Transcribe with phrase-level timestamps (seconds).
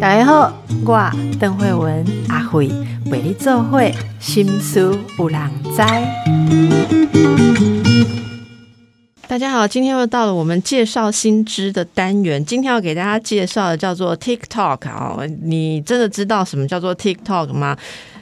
[0.00, 0.52] 大家好，
[0.84, 2.70] 我邓慧文阿慧
[3.06, 5.82] 为你做会心思有人知。
[9.26, 12.44] 大家好，今天又到了我们介绍新知的单元。
[12.44, 17.76] 今天要给大家介绍的叫做 TikTok 啊，你真的知道什么叫做 TikTok 吗？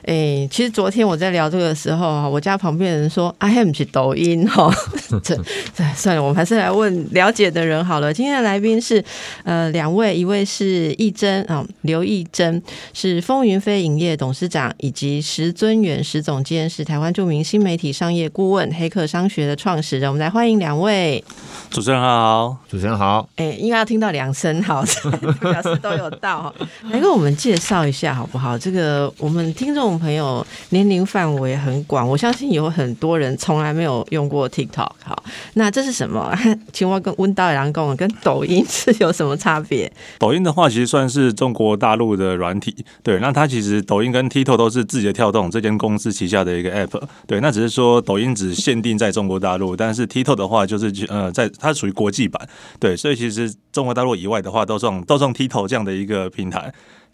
[0.05, 4.73] 哎，其实昨天我在聊这个的时候我家旁边的人说 I am 是抖音哈，
[5.23, 5.37] 这
[5.75, 8.13] 这算了，我们还是来问了解的人好了。
[8.13, 9.05] 今天的来宾是
[9.45, 12.61] 呃两位，一位是易珍啊，刘易珍
[12.93, 20.11] 是风云飞影业董事长，以及石尊远石总监是台湾著名新媒体商业顾问、黑客商学的创始人。
[20.11, 21.23] 我们来欢迎两位。
[21.71, 23.29] 主持人好，主持人好。
[23.37, 24.85] 哎，应该要听到两声好，
[25.41, 26.53] 表示都有到。
[26.91, 28.59] 来跟我们介绍一下好不好？
[28.59, 34.91] 这个我们听众朋友年龄范围很广，我相信有很多人从来没有用过 TikTok。
[35.05, 35.23] 好，
[35.55, 36.37] 那这是什么？
[36.73, 39.91] 请问跟温大阳跟我跟抖音是有什么差别？
[40.19, 42.85] 抖音的话，其实算是中国大陆的软体。
[43.03, 47.01] 对，那它其实抖音跟 TikTok 都是字节跳动这间公司旗下的一个 App。
[47.27, 51.49] 对，那只是说抖音只限定在中国大陆，但是 TikTok 的话就是呃在。
[51.59, 52.49] 它属于国际版，
[52.81, 56.73] 对，所以其实中国大陆以外的话，都用都用 TikTok 这样的一个平台，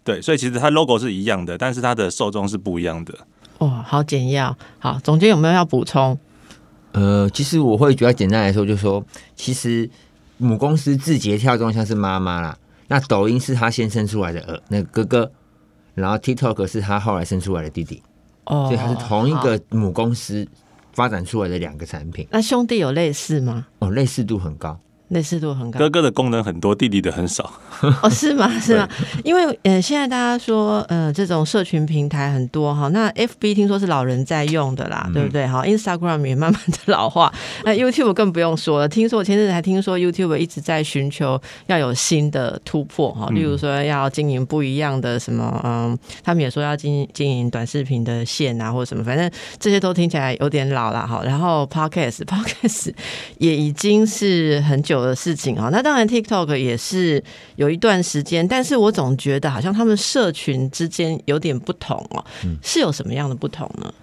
[0.09, 3.13] 对，所以其实它 logo 是一样的，但是它的受众是不一样的。
[3.59, 6.17] 哇，好简要，好，总监有没有要补充？
[6.93, 9.87] 呃，其实我会比较简单来说，就是说，其实
[10.37, 12.57] 母公司字节跳动像是妈妈啦，
[12.87, 15.31] 那抖音是他先生出来的儿，那个哥哥，
[15.93, 18.01] 然后 TikTok 是他后来生出来的弟弟，
[18.45, 20.47] 哦，所以它是同一个母公司。
[20.91, 23.65] 发展出来的两个产品，那兄弟有类似吗？
[23.77, 24.77] 哦，类似度很高。
[25.09, 27.51] 类似度很高，哥哥的功能很多，弟弟的很少。
[28.01, 28.49] 哦，是吗？
[28.59, 28.87] 是吗？
[29.23, 35.47] 因为呃，现在大家说呃，这种社群平台很多哈，那 FB 听说是老人在用的啦，对不对？
[35.47, 37.33] 哈，Instagram 也慢慢的老化，
[37.65, 38.87] 那 YouTube 更不用说了。
[38.87, 51.21] 听说我前阵子还听说 YouTube 一直在寻求要有新的突破哈，例如说要经营不一样的什么，嗯，他们也说要经经营短视频的线啊，或者什么，反正这些都听起来有点老了哈。
[51.23, 52.93] 然后 Podcast，Podcast
[53.39, 54.98] 也已经是很久。
[55.05, 57.23] 的事情啊，那当然 TikTok 也是
[57.55, 62.23] 有一段时间，但是我总觉得好像他们社群之间有点不同哦，
[62.63, 63.93] 是有什么样的不同呢？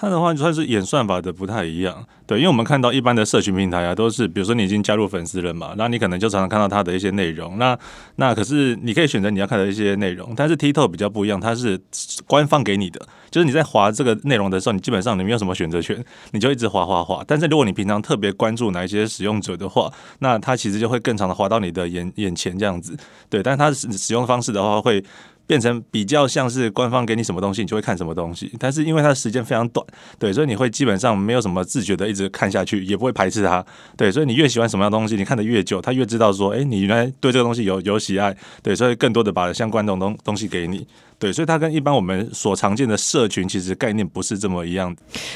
[0.00, 7.78] 它的话算是演算法的不太一样，对，因为我们看到一般的社群平台啊，都是比如说你已经加入粉丝了嘛，那你可能就常常看到它的一些内容，那
[8.16, 11.78] 那可是你可以选择你要看的一些内容，但是 TikTok 比较不一样，它是
[12.26, 12.98] 官方给你的，
[13.30, 22.96] 就是你在划这个内容的时候，你基本上你没有什么选择权，你就一直划划划，但是如果你平常特别关注哪一些使用者的话，那它其实就会更长的划到你的眼眼前这样子，
[23.28, 25.04] 对，但是它使使用方式的话会。
[25.50, 28.52] 变成比较像是官方给你什么东西，你就会看什么东西。
[28.56, 29.84] 但是因为它的时间非常短，
[30.16, 33.66] 对，所以你会基本上没有什么自觉的一直看下去，也不会排斥它。
[33.96, 38.32] 对，所以你越喜欢什么样东西，你看的越久，他越知道说，哎，你原来对这个东西有有喜爱。
[38.62, 40.86] 对，所以更多的把相关这种东东西给你。
[41.18, 44.94] 对，所以它跟一般我们所常见的社群其实概念不是这么一样。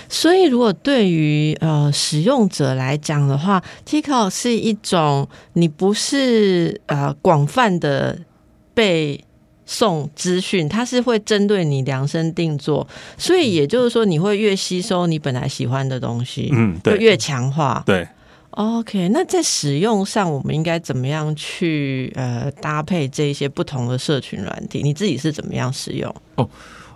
[0.09, 8.21] 所以如果对于呃使用者来讲的话，TikTok 是一种你不是呃广泛的
[8.75, 9.25] 被。
[9.67, 12.87] 送资讯，它是会针对你量身定做，
[13.17, 17.83] 所以也就是说，你会越吸收你本来喜欢的东西，嗯，对，越强化。
[17.87, 18.07] 对
[18.51, 24.83] ，OK，那在使用上，我们应该怎么样去呃搭配这一些不同的社群软体？
[24.83, 26.15] 你自己是怎么样使用？
[26.37, 26.49] 哦，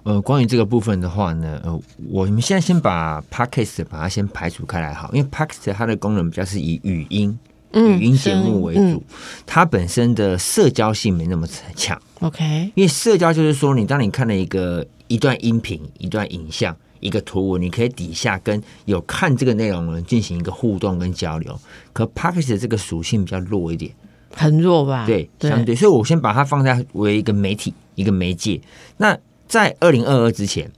[0.03, 1.81] 呃，关于这个部分的话呢，呃，
[2.11, 7.39] 我们现在先把 Podcast 把它先排除开来，好，因为 Podcast 它的功能比较是以语音。
[7.75, 9.03] 语音节目为主，
[9.45, 11.47] 它本身的社交性没那么
[11.77, 12.01] 强。
[12.21, 21.59] OK，因为社交就是说，你当你看了一个一段音频、一段影像、一个图文，你可以底下跟有看这个内容的人进行一个互动跟交流。
[21.93, 23.93] 可 p a c k a g e 这个属性比较弱一点，
[24.35, 25.07] 很弱吧？
[25.07, 28.61] 对，相对，所以我先把它放在为一个媒体、一个媒介。
[28.97, 30.71] 那在二零二二之前，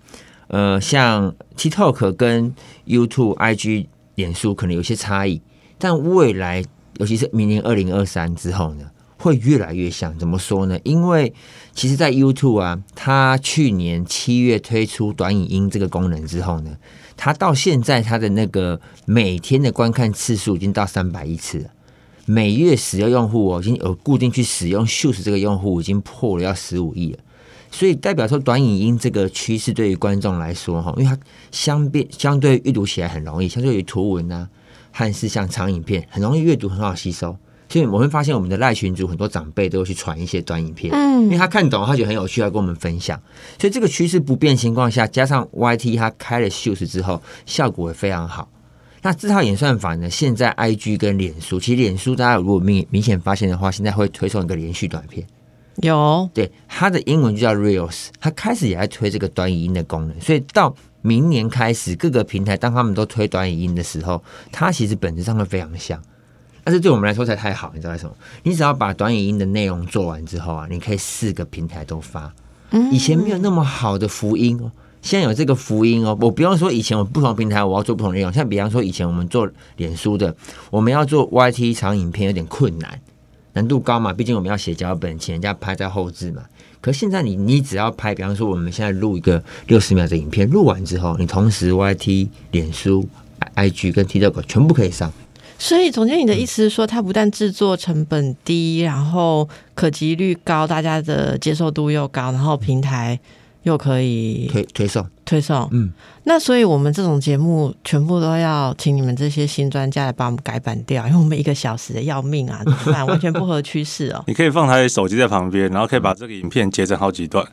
[0.49, 2.55] 呃，像 TikTok 跟
[2.87, 5.41] YouTube、IG、脸书可能有些差异，
[5.79, 6.65] 但未来。
[6.99, 8.85] 尤其是明年二零二三之后呢，
[9.21, 10.19] 会越来越像。
[10.19, 10.79] 怎么说呢？
[10.83, 11.33] 因为
[11.75, 16.77] 其实，在 YouTube 啊，它去年七月推出短影音这个功能之后呢，
[17.17, 21.71] 它到现在它的那个每天的观看次数已经到三百亿次了。
[22.25, 27.19] 每月使用用户哦，已经有固定去使用 Shoes 这个用户已经破了要十五亿了。
[27.71, 31.19] 所以代表说，短影音这个趋势对于观众来说哈，因为它
[31.51, 34.49] 相变相对阅读起来很容易，相对于图文呢。
[34.93, 37.37] 汉是像长影片，很容易阅读，很好吸收。
[37.71, 43.19] 所以我会发现，我们的赖群组很多长辈都会去传一些短影片，嗯，因为他看懂，他觉得很有趣，要跟我们分享。
[43.61, 48.49] 所以这个趋势不变情况下，加上 YT 它开了 Shoes 之后，效果也非常好。
[49.03, 55.25] 那这套演算法呢，现在 IG 跟脸书，其实脸书大家如果明明显发现的话，现在会推送一个连续短片。
[55.77, 64.21] 有对，它的英文就叫 Reels，它开始也在推这个短语音的功能，所以到明年开始，各个平台当他们都推短语音的时候，
[64.51, 66.03] 它其实本质上会非常像。
[66.65, 68.15] 但是对我们来说才太好，你知道为什么？
[68.43, 72.33] 你只要把短影音的内容做完之后啊，你可以四个平台都发。
[72.93, 74.71] 以前没有那么好的福音哦，
[75.03, 76.17] 现在有这个福音哦。
[76.21, 80.35] 我不用说以前我不同平台我要做不同内容，像比方说以前我们做脸书的，
[80.71, 83.01] 我们要做 YT 长影片有点困难。
[83.53, 84.13] 难度高嘛？
[84.13, 86.43] 毕竟我们要写脚本，请人家拍在后置嘛。
[86.81, 93.09] 可现在你你只要拍，比方说我们现在录一个六十秒的影片，录完之后，你同时 YT、脸书、
[93.57, 95.13] IG 跟 TikTok 全部可以上。
[95.61, 103.21] 所以总监，你的意思是说，它不但制作成本低，然后可及率高，大家的接受度又高，然后平台。
[103.65, 105.93] 又可以推推送推送，嗯，
[106.25, 113.07] 那所以我们这种节目全部都要请你们这些新专家来帮我们改版掉，因为我们一个小时的要命啊， 怎么办？
[113.07, 114.25] 完全不合趋势哦。
[114.27, 117.47] 你可以放台手机在旁边，然后可以把这个影片截成好几段。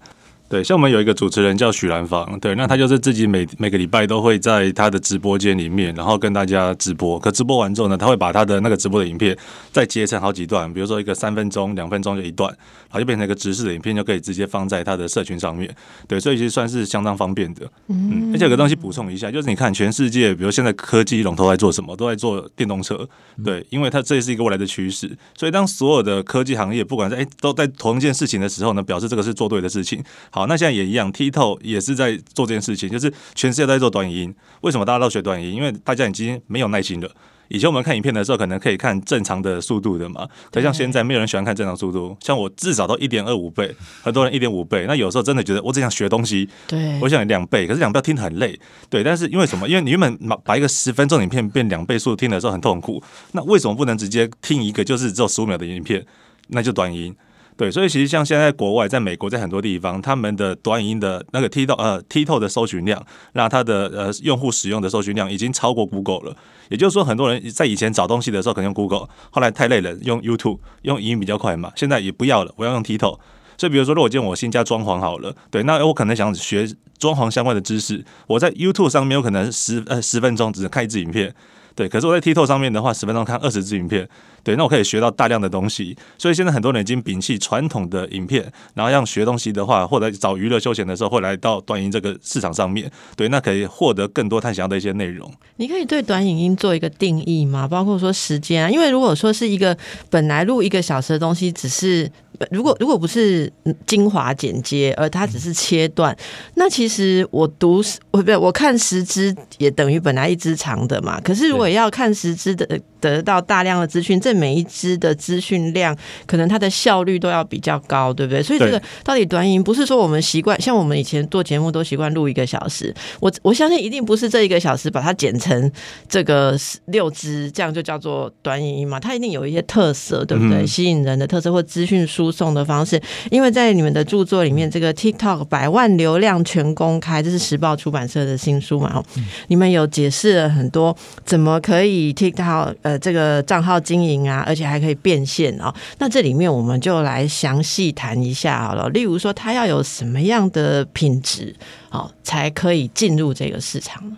[0.49, 7.19] 对，像我们有一个主持人叫许兰芳，对，那他就是自己每每个礼拜都会在他的直播间里面，然后跟大家直播。
[7.19, 9.37] 可直播完之后呢，他会把他的那个直播的影片
[9.73, 12.49] 再截成好几段，比如说一个三分钟、两分钟就一段，
[12.83, 15.69] 然后就变成一个直视的影片，就可以直接放在他的社群上面。
[16.07, 17.69] 对，所以其实算是相当方便的。
[17.89, 23.05] 嗯，而且有个东西补充一下，就是你看全世界，比如现在科技龙头在做什么，都在做电动车。
[23.43, 30.01] 对，因为它这是一个未来的趋势，所以当所有的科技行业不管是哎都在同一件事情的时候呢，表示这个是做对的事情。
[30.37, 34.35] 好，那现在也一样，TikTok 也是在做这件事情，就是全世界在做短影音。
[34.61, 35.55] 为什么大家都学短影音？
[35.55, 37.09] 因为大家已经没有耐心了。
[37.47, 42.15] 以前我们看影片的时候，可能可以看正常的速度的嘛，可像现在没有人喜欢看正常速度。
[42.19, 44.85] 像我至少都一点二五倍，很多人一点五倍。
[44.87, 48.59] 那有时候真的觉得我只想学东西，对，我想两倍，可是两倍听很累，
[48.91, 49.03] 对。
[49.03, 49.67] 但是因为什么？
[49.67, 53.01] 因为你原本把把一个十分钟影片变两倍速听的时候很痛苦，
[53.31, 56.05] 那为什么不能直接听一个就是只有十五秒的影片，
[56.49, 57.15] 那就短音？
[57.57, 66.37] 对，所以其实像现在国外，在美国，在很多地方，他们的短音的那个 TikTok 呃，Tito 的搜寻量，让它的呃用户使用的搜寻量已经超过 Google 了。
[66.69, 71.71] 也就是说，很多人在以前找东西的时候可能用 Google，后来太累了，用 YouTube，用语音比较快嘛。
[71.75, 73.17] 现在也不要了，我要用 Tito。
[73.57, 76.67] 所以比如说，如果今天我新家装潢好了，对，那我可能想学
[76.99, 81.33] 装潢相关的知识，我在 YouTube 上面有可能十呃十分钟只能看一支影片。
[81.77, 84.09] 对，可是我在 TikTok 上面的话，十分钟看二十支影片，
[84.43, 85.95] 对，那我可以学到大量的东西。
[86.17, 95.31] 所以现在很多人已经摒弃传统的影片，然后让学东西的话，或者找娱乐休闲的时候，会来到短音这个市场上面，对，那可以获得更多他想要的一些内容。
[95.57, 97.67] 你可以对短影音做一个定义吗？
[97.67, 99.77] 包括说时间啊，因为如果说是一个
[100.09, 102.11] 本来录一个小时的东西，只是。
[102.51, 103.51] 如果如果不是
[103.85, 106.15] 精华剪接，而它只是切断，
[106.55, 111.19] 那其实我读我不我看十支也等于本来一支长的嘛。
[111.21, 115.97] 可是如果要看十支的得到大量的资讯，这每一支的资讯量，
[116.27, 118.43] 可能它的效率都要比较高，对不对？
[118.43, 125.71] 所以这个到底短音不是说我们习惯，像我们以前做节目都习惯录一个小时，我我相信一定不是这一个小时把它剪成
[126.07, 126.55] 这个
[126.85, 128.99] 六支，这样就叫做短影音嘛？
[128.99, 130.67] 它一定有一些特色，对不对？
[130.67, 132.27] 吸引人的特色或资讯输。
[132.27, 133.01] 输送的方式，
[133.31, 138.91] 因为在你们的著作里面，这个 TikTok 百万流量全公开，这是时报出版社的新书嘛？
[138.93, 139.05] 哦，
[139.47, 140.93] 你们有解释了很多
[141.23, 145.73] 怎么可以 TikTok 呃这个账号经营啊，而且还可以变现哦。
[145.99, 148.87] 那这里面我们就来详细谈一下好了。
[148.89, 151.53] 例如说，它要有什么样的品质，
[151.89, 154.15] 好才可以进入这个市场呢？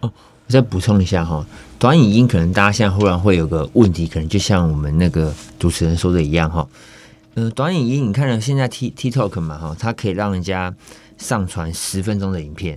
[0.00, 0.12] 哦，
[0.46, 1.46] 我再补充一下哈，
[1.78, 6.66] 短影音可能大家现在忽然会有个问题，可能就像我们那个主持人说的一样哈。
[7.34, 10.74] 呃，短影音，你看了现在 T TikTok 嘛哈，它可以让人家
[11.16, 12.76] 上传十分钟的影片，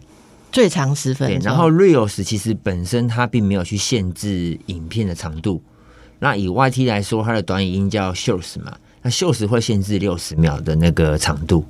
[0.53, 1.41] 最长十分钟。
[1.43, 5.62] 然后 Reels 其实本身它并没有去限制影片的长度。
[6.19, 11.65] 那以 YT 来说，它的短影音叫 Shorts 嘛，那 Shorts 会限制六十秒的那个长度。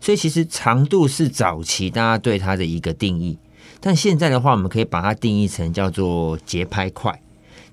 [0.00, 3.36] 所以其实长度是早期大家对它的一个定义，
[3.80, 7.20] 但现在的话，我们可以把它定义成叫做节拍快。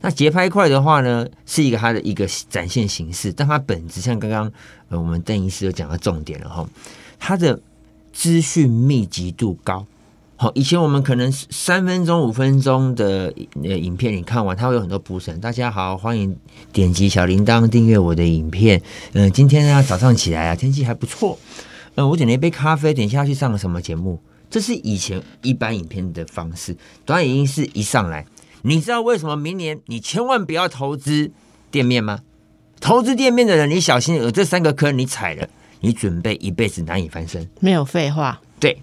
[0.01, 4.51] 那节拍快的话呢，是一个它的一个展现形式，但它本质像刚刚
[4.89, 6.67] 呃我们邓医师有讲到重点了哈，
[7.17, 7.57] 它的
[8.11, 9.85] 资讯密集度高。
[10.39, 15.41] 好，以前我们可能三分钟、五分钟的呃影片，你看完它会有很多补审。
[15.41, 16.38] 大家好，欢迎
[16.72, 18.79] 点击小铃铛订阅我的影片。
[19.13, 21.39] 嗯，今天呢早上起来啊，天气还不错。
[21.96, 24.22] 嗯，我点了一杯咖啡，等一下去上了什么节目？
[24.48, 28.24] 这是以前一般影片的方式，短影音是一上来。
[28.62, 31.32] 你知道为什么明年你千万不要投资
[31.72, 32.20] 店面吗？
[32.79, 35.50] 投资店面的人，你小心有这三个坑，你踩了，
[35.82, 37.50] 你准备一辈子难以翻身。
[37.60, 38.82] 没有废话，对对，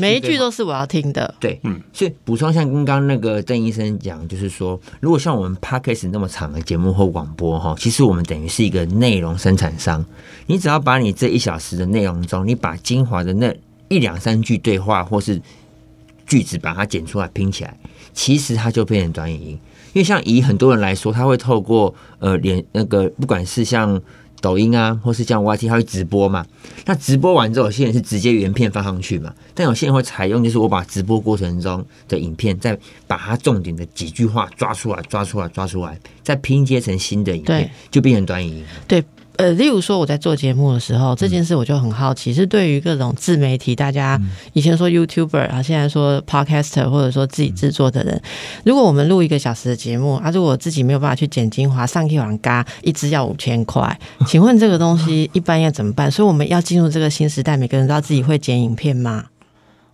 [0.00, 1.34] 每一句都是我要听的。
[1.40, 10.04] 对，嗯所以补充像刚刚那个邓医生讲，就是说，如果像我们 podcast 那么长的节目或广播哈，其实我们等于是一个内容生产商，
[10.46, 13.54] 你只要把你这一小时的内容中，你把精华的那
[13.88, 15.40] 一两三句对话或是
[16.26, 17.78] 句子把它剪出来拼起来，
[18.12, 19.58] 其实它就变成短语音。
[19.92, 23.98] 因为像以很多人来说，他会透过呃连那个不管是像
[24.40, 26.44] 抖音啊，或是像 YT，他会直播嘛。
[26.84, 38.64] 那直播完之后，有些人是直接原片放上去嘛，但有些人会采用就是我把直播过程中的影片，再把它重点的几句话抓出来、抓出来、抓出来，再拼接成新的影片，就变成短影音。
[38.86, 39.04] 对，
[39.38, 44.20] 呃，例如说我在做节目的时候，这件事我就很好奇，是对于各种自媒体，大家
[44.52, 48.20] 以前说 YouTuber 啊，现在说 Podcaster，或者说自己制作的人，
[48.64, 56.10] 如果我们录一个小时的节目啊，如果我自己没有办法去剪精华，上去网嘎一支要五千块， 请问这个东西一般要怎么办？
[56.10, 59.26] 所以我们要进入这个新时代，每个人都要自己会剪影片吗？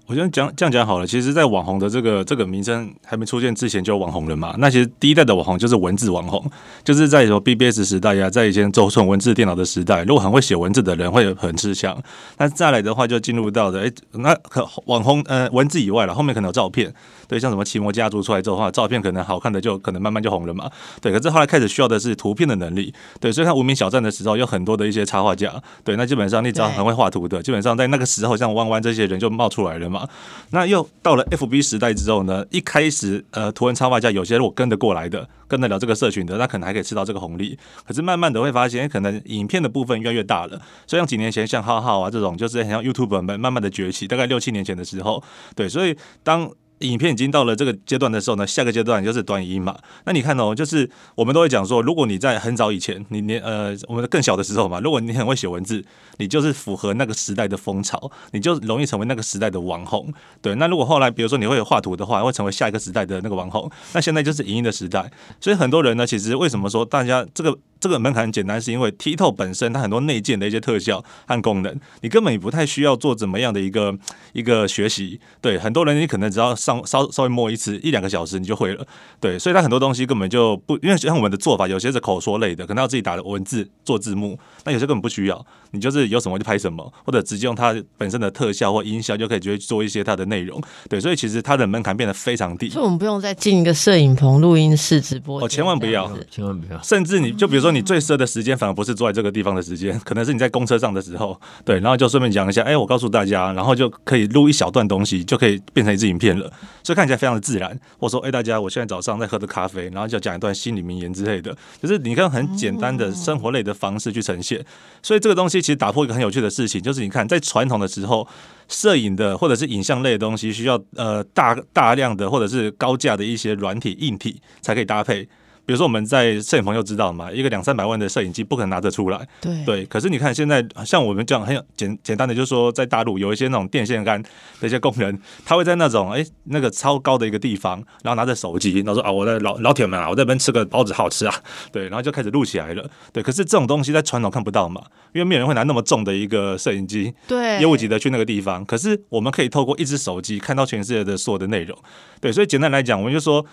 [0.06, 1.06] 我觉得讲这样讲好了。
[1.06, 4.54] 其实，在网红的这个这个名称还没出现之前，就有网红了嘛。
[4.59, 6.44] 那其实第一代的网红就是文字网红，
[6.85, 11.97] 就是在什么 BBS 时代呀、在以前周纯文字电脑的时代，如果很会写文字的人会很吃香。
[12.37, 16.92] 那再来的话，就进入到的哎，那可网红呃文字以外了，后面可能有照片，
[17.33, 20.71] 对，像什么奇摩家族出来之后的话，照片可能好看的就可能慢慢就红了嘛。
[21.01, 25.51] 对，可是后来开始需要的是图片的能力，对，所以看无名小站的时候，有很多的一些插画家，
[25.83, 30.07] 对，那基本上你只要很会画图的，基本上在那个时候，像弯弯这些人就冒出来了嘛。
[30.51, 37.59] 那又到了 FB 时代之后呢，一开始呃图文插画家有些如果跟得过来的，跟得了这个社群的，那可能还可以吃到这个红利。
[37.87, 40.61] 可是慢慢的会发现，可能影片的部分越来越大了。
[40.87, 45.23] 所以像几年前像浩浩啊这种，就是很像 YouTube 们慢慢的崛起，大概六七年前的时候，
[45.55, 46.51] 对，所以当
[46.83, 49.77] 影片已经到了这个阶段的时候呢，下个阶段就是短音嘛。
[50.05, 55.85] 那你看哦，就是我们都会讲说，如果你在很早以前，你年呃我们更小的时候嘛，如果你很会写文字，
[56.19, 60.12] 你就是符合那个时代的风潮，你就容易成为那个时代的网红。
[60.41, 63.71] 对，那如果后来比如说你会画图的话，会成为下一个时代的那个网红。
[63.93, 65.11] 那现在就是影音的时代，
[65.41, 73.93] 所以很多人呢，其实为什么说大家这个这个门槛很简单，是因为 TikTok 本身它很多内建的一些特效和功能，你根本也不太需要做怎么样的一个
[74.33, 75.19] 一个学习。
[75.41, 78.87] 对，很多人你可能只要上稍稍微摸一次一两个小时你就会了。
[79.19, 90.62] 对，所以它很多东西根本就不，因为像我们的做法，有些是口说类的，可能要自己打文字做字幕，那有些根本不需要，你就是有什么就拍什么，或者直接用它本身的特效或音效就可以直接做一些它的内容。
[90.89, 92.69] 对，所以其实它的门槛变得非常低。
[92.69, 96.81] 所以我们不用再进一个摄影棚、录音室、直播哦千万不要千万不要。
[96.83, 106.50] 甚至你就比如说你最奢的时间，反而不是坐在这个地方的时间， 可能是你在公车上的时候，对，然后就顺便讲一下，哎，我告诉大家，然后就可以录一小段东西，就可以变成一支影片了，
[106.83, 107.79] 所以看起来非常的自然。
[107.99, 114.64] 或者说，哎，大家，我现在早上在喝的咖啡，然后就讲一段心理名言之类的，就是你看很简单的生活类的方式去呈现。
[115.02, 118.26] 所以这个东西其实打破一个很有趣的事情，就是你看在传统的时候。
[118.69, 125.29] 摄影的或者是影像类的东西，需要呃大大量的或者是高价的一些软体硬体才可以搭配。
[125.64, 129.28] 比如说我们在摄影棚就知道嘛，一个两三百万的摄影机不可能拿得出来。
[129.40, 134.23] 对对，可是你看现在像我们这样很有简简单的，就是说在大陆有一些那种电线杆
[134.61, 141.35] 的一些工人，他会在那种哎那个超高的一个地方，然后拿着手机，然后说啊我的老老铁们啊，我在这边吃个包子好吃啊，
[141.73, 142.88] 对，然后就开始录起来了。
[143.12, 144.83] 对，可是这种东西在传统看不到嘛，
[145.14, 151.78] 因为没有人会拿那么重的一个摄影机，对业务级的去那个地方，可是我们可以透过一只手机看到全世界的所有的内容。
[152.21, 153.45] 对，所以简单来讲，我们就说，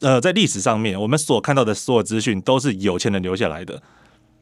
[0.00, 3.82] 呃，在历史上面，我们所看到的所有资讯都是有钱人留下来的。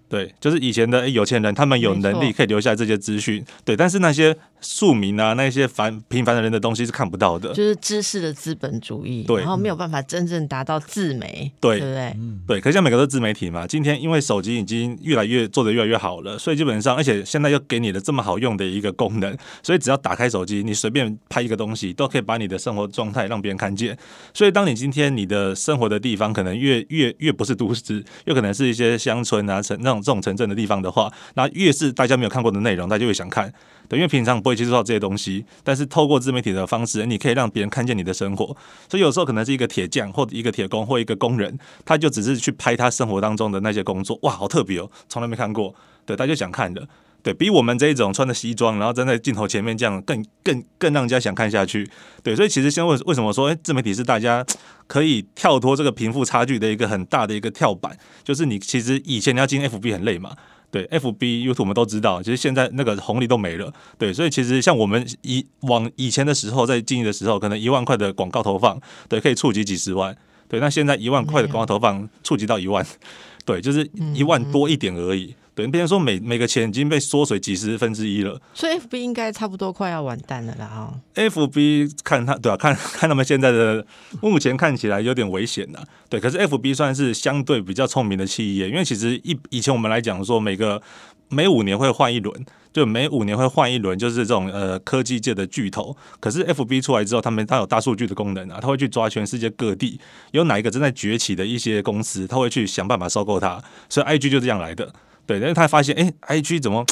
[0.09, 3.45] 对，就是以前的有钱人，他们有能力可以留下这些资讯。
[3.65, 7.49] 对，但是那些庶民啊，那些凡平凡的人的东西是看不到的。
[7.55, 12.17] 就是知识的资本主义，对然后没有办法真正达到自媒，对对不对？
[12.47, 23.97] 对，可是像每个都是自媒体嘛，今天因为手机已经越来越做的越来越好了，所以基本上，而且现在又给你了这么好用的一个功能，所以只要打开手机，你随便拍一个东西，都可以把你的生活状态让别人看见。
[24.35, 33.53] 所以，当你今天你的生活的地方可能越越越不是都市，又可能是一些乡村啊、城那种这种城镇的地方的话，那越是大家没有看过的内容，大家就会想看。
[33.89, 38.47] 对，因为平常不会接触到这些东西，但是透过自媒体的方式，你可以让别人看见你的生活。
[38.89, 45.75] 所以有时候可能是一个铁匠，或者一个铁工，或一个工人，他就只是去拍他生活当中的那些工作，哇，好特别哦，从来没看过，
[46.05, 46.89] 对，他就想看的。
[47.23, 51.91] 对比我们这一种穿着西装，然后站在镜头前面这样更更更让人家想看下去。
[52.23, 54.47] 对，所以其实现在为为什么说，哎，自媒体是大家
[54.87, 60.37] 可以跳脱这个贫富差距的一个很大的一个跳板，就是你其实以前你要进 FB 很累嘛。
[60.71, 63.73] 对，FB、YouTube 我们都知道，其实现在那个红利都没了。
[63.97, 70.17] 对，所以其实像我们以往以前的时候，在经营的时候，可能一万块的广告投放，对，可以触及几十万。
[70.49, 72.85] 对，那现在一万块的广告投放触及到一万，
[73.45, 75.35] 对，就是一万多一点而已。
[75.57, 78.39] 对，变成说每每个钱已经被缩水几十分之一了。
[78.53, 80.95] 所以 FB 应该差不多快要完蛋了啦哈。
[81.15, 83.85] FB 看他对啊，看 看他们现在的
[84.21, 90.83] 目前看起来有点危险呐、对，可是 FB 算是相对比较聪明的企业，因为其实一以前我们来讲说，每个
[91.31, 95.97] 每五年会换一轮，就每五年会换一轮，就是这种呃科技界的巨头。
[96.21, 99.99] 可是 FB 出来之后，他们它有大数据的功能啊，它会去抓全世界各地
[100.33, 103.59] 有哪一个正在崛起的一些公司，它会去想办法收购它。
[103.89, 104.93] 所以 IG 就这样来的，
[105.27, 106.85] 对，但是他发现，哎、i g 怎么？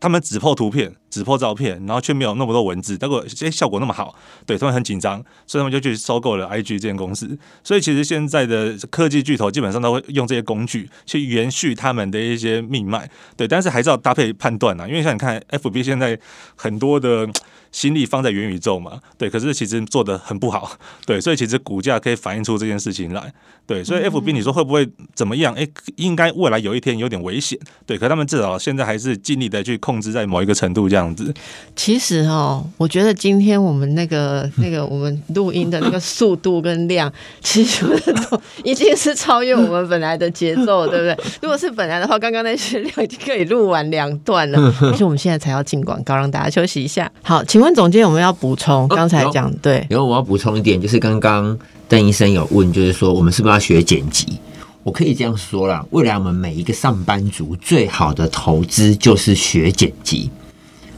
[0.00, 4.12] 他们只破图片，只破照片，然后却没有那么多文字，结果哎效果那么好，
[4.44, 7.38] 对他们很紧张，所以他们就去收购了 IG 这间公司。
[7.62, 16.18] 所以其实现在的科技巨头基本上都会用这些工具去延续他们的一些命脉，对，但是还是要搭配判断啊，因为像你看 FB 现在
[16.56, 17.28] 很多的
[17.72, 23.32] 心力放在元宇宙嘛，对，可是其实做的很不好， 对，所以其实股价可以反映出这件事情来，
[23.66, 25.54] 对，所以 FB 你说会不会怎么样？
[25.54, 31.32] 哎、应该未来有一天有点危险，对，可他们至少现在还是尽力的去控制在某一个程度这样子。
[31.74, 37.10] 其实哦，我觉得今天我们那个 那个我们录音的那个速度跟量，
[37.40, 37.86] 其实
[38.30, 41.32] 都已经是超越我们本来的节奏，对不对？
[41.40, 47.10] 如果是本来的话，刚刚那些量已经可以录完两段了，而且我们现在才要进广告，让大家休息一下。
[47.22, 48.88] 好，请问总监有没有要补充？
[48.88, 51.56] 刚才讲对，然后我要补充一点，就是刚刚
[51.88, 54.38] 邓医生有问，就是说我们是不是要学剪辑？
[54.82, 60.28] 我可以这样说啦，未来我们每一个上班族最好的投资就是学剪辑。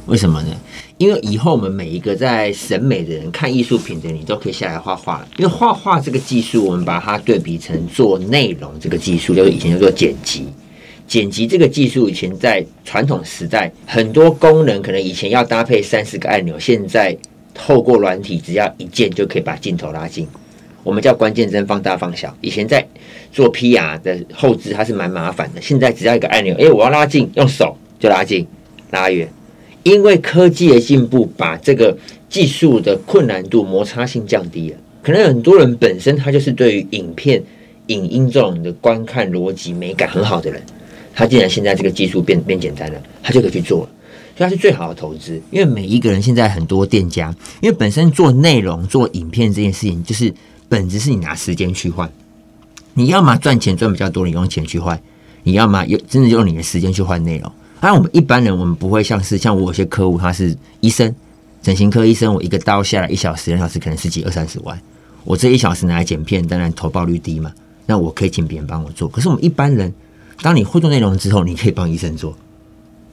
[0.07, 0.55] 为什么呢？
[0.99, 5.29] 因为以后我们每一个在审美的人、看艺术品的人，你都可以下来画画了。
[5.37, 10.47] 因为画画这个技术，我们把它对比成做内容这个技术，就是以前叫做剪辑。
[11.07, 17.17] 剪辑这个技术以前在传统时代，很多功能可能以前要搭配三十个按钮，现在
[17.53, 20.27] 透过软体只要一键就可以把镜头拉近。
[20.83, 22.37] 我们叫关键帧放大放小。
[22.41, 22.87] 以前在
[23.33, 25.61] 做 PR 的后置，它是蛮麻烦的。
[25.61, 28.47] 现在只要一个按钮，诶，我要拉近，用手就拉近、
[28.91, 29.29] 拉远。
[29.83, 31.97] 因为科技的进步，把这个
[32.29, 34.77] 技术的困难度、摩擦性降低了。
[35.03, 37.43] 可能很多人本身他就是对于影片、
[37.89, 40.63] 影音这种的观看逻辑美感很好的人，
[41.15, 43.89] 他既然现在这个技术变变简单了，他就可以去做了。
[44.37, 50.35] 所以它是最好的投资，因为每一个人现在很多店家，因为本身做内容、做影片这件事情，就是
[50.69, 52.11] 本质是你拿时间去换。
[52.95, 54.97] 你要么赚钱赚比较多，你用钱去换；
[55.45, 57.53] 你要么有真的用你的时间去换内容。
[57.81, 61.15] 当然，我们一般人我们不会像是像我有些客户他是医生，
[61.63, 64.77] 整形科医生，我一个刀下来一小时、两小时可能十几二三十万，
[65.23, 67.53] 我这一小时拿来剪片，当然投报率低嘛。
[67.87, 69.93] 那我可以请别人帮我做，可是我们一般人，
[70.45, 72.37] 当你会做内容之后，你可以帮医生做。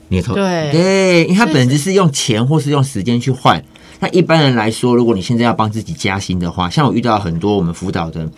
[0.08, 3.64] 你的投对对，因为他本质是用钱或是用时间去换。
[4.00, 8.30] 那一般人来说，如果你现在要帮自己加薪的话，像我遇到很多我们辅导的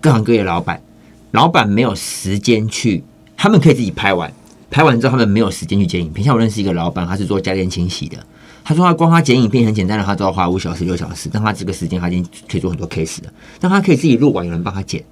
[0.00, 0.80] 各行各业老板，
[1.32, 3.02] 老板没有时间去，
[3.36, 4.32] 他们可以自己拍完，
[4.70, 6.24] 拍完之后他们没有时间去剪影片。
[6.24, 8.24] 像我认识一个老板，他是做家电清洗的，
[8.62, 15.02] 他说他光他剪影片很简单的，他都要花五小时六小时，但他这个时间他已经可以做很多 case 了，但他可以自己录完，有人帮他剪。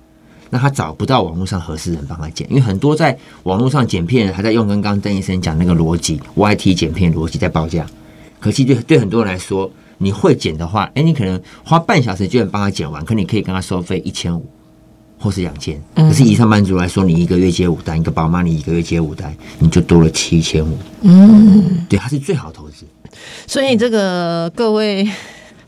[0.54, 7.86] 那他找不到网络上合适人帮他剪，因为很多在网络上剪片还在用跟刚刚邓医生讲那个逻辑，YT 剪片逻辑在报价。
[8.38, 14.44] 可惜对对很多人来说，你会剪的话，哎、你可能花半小时就能帮他剪完，可你可以跟他收费一千五
[15.18, 15.82] 或是两千。
[15.94, 20.76] 可是以上班族来说，你一个月接五单，一个宝妈你一个月接五单，你就多了七千五。
[21.00, 22.84] 嗯，对，它是最好投资。
[23.46, 25.08] 所以这个各位。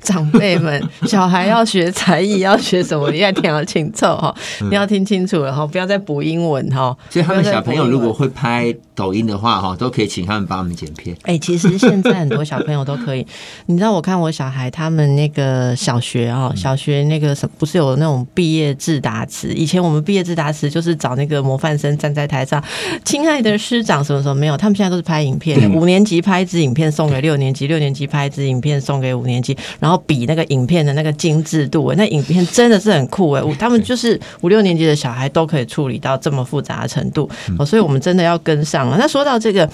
[0.05, 3.11] 长辈们， 小孩要学才艺，要学什么？
[3.11, 4.33] 你要听得清楚哈，
[4.71, 6.97] 你要听清楚了哈，不要再补英文哈。
[7.11, 11.17] 所以他们小朋友如果会拍抖音的话，哈，都可以请他们帮我们剪片。
[11.23, 13.27] 哎、其实现在很多小朋友都可以，
[13.67, 19.53] 你知道，我看我小孩他们那个小学哦，小学那个什不是有那种毕业致答词？
[19.55, 22.63] 以前我们毕业致答词就是找那个模范生站在台上，
[23.05, 37.29] 亲爱的师长什么什么没有，他们现在都是拍影片，五年级拍一支影片送给六年级，六年级拍一支影片送给五年级，然后比那个影片的那个精致度，那影片真的是很酷哎，他们就是五六年级的小孩都可以处理到这么复杂的程度，
[37.59, 38.97] 哦，所以我们真的要跟上了。
[38.99, 39.69] 那说到这个。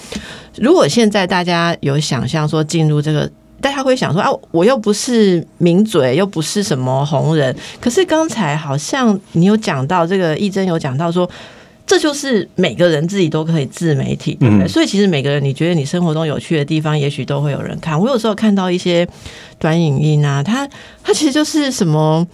[0.57, 3.29] 如果现在大家有想象说进入这个，
[3.61, 11.29] 大家会想说啊，我又不是名嘴，又不是什么红人，可是刚才好像你有讲到这个，义珍有讲到说。
[11.85, 14.65] 这就是每个人自己都可以自媒体，对不对？
[14.65, 17.99] 嗯所以其实每个人，你觉得你生活中有趣的地方，也许都会有人看。
[17.99, 19.07] 我有时候看到一些
[19.59, 20.67] 短影音啊，它
[21.03, 22.25] 它其实就是什么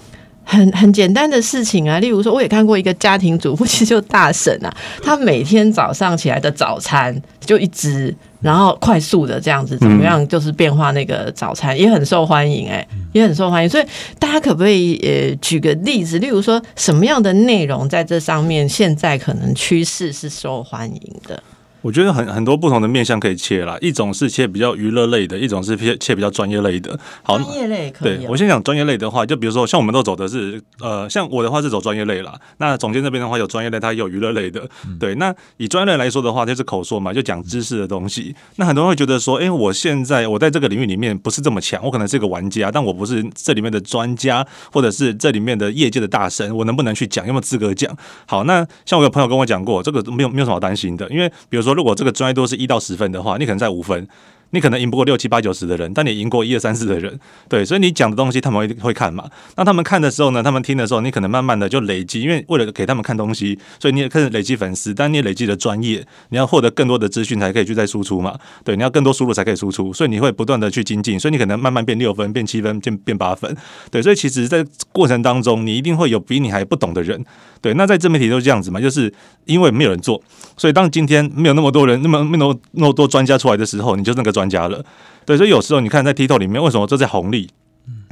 [0.49, 13.69] 很很简单的事情啊，例如说，我也看过一个家庭主妇， 其实就大婶啊，她每天早上起来的早餐就一只，然后快速的这样子怎么样，就是变化那个早餐也很受欢迎、哎，也很受欢迎。
[13.69, 13.83] 所以
[14.17, 21.43] 大家可不可以呃举个例子，例如说什么样的内容在这上面现在可能趋势是受欢迎的？
[21.87, 26.99] 我觉得很很多不同的面向可以切啦，一种是切比较娱乐类的，一种是切切比较专业类的。
[27.23, 28.17] 好，专业类可以、哦。
[28.17, 32.37] 对我先讲专业类的话，就比如说像我们都走的是呃，像我的话是走专业类啦。
[32.57, 34.69] 那总监这边的话有专业类，他也有娱乐类的。
[34.99, 38.35] 对，那以专业类来说的话，就是口说嘛，就讲知识的东西。
[38.57, 47.25] 那很多人会觉得说，哎、我现在我在这个领域里面不是这么强，我可能是一个玩家，但我不是这里面的专家，或者是这里面的业界的大神，我能不能去讲？
[47.25, 47.95] 有没有资格讲？
[48.25, 54.07] 好，那像我有朋友跟我讲过，这个没有没有什么好担心的，因为比如说如果这个专业都是一到十分的话，你可能在五分。
[54.51, 59.29] 你可能赢不过六七八九十的人，但你赢过一二三四的人，对，所以你讲的东西他们会会看嘛。
[59.55, 68.37] 那他们看的时候呢，他们听的时候，你可能慢慢的就累积，因为为了给他们看东西，所以你也开始累积粉丝，但你也累积了专业，你要获得更多的资讯才可以去再输出嘛。
[68.63, 73.55] 对，你要更多输入才可以输出，所以你会不断的去精进，所以你可能慢慢变六分、变七分、变变八分。
[73.91, 77.23] 对，所以其实，在过程当中，你一定会有比你还不懂的人。
[77.59, 79.11] 对，那在自媒体都是这样子嘛，就是
[79.45, 80.21] 因为没有人做，
[80.55, 84.83] 所以当今天没有那么多人、那么那么那么多专家出来的时候，你就那个专家了。
[85.25, 87.49] 对，所以有时候你看在 TikTok 里面，为什么这在红利？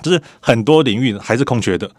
[0.01, 1.89] 就是很多领域还是空缺的，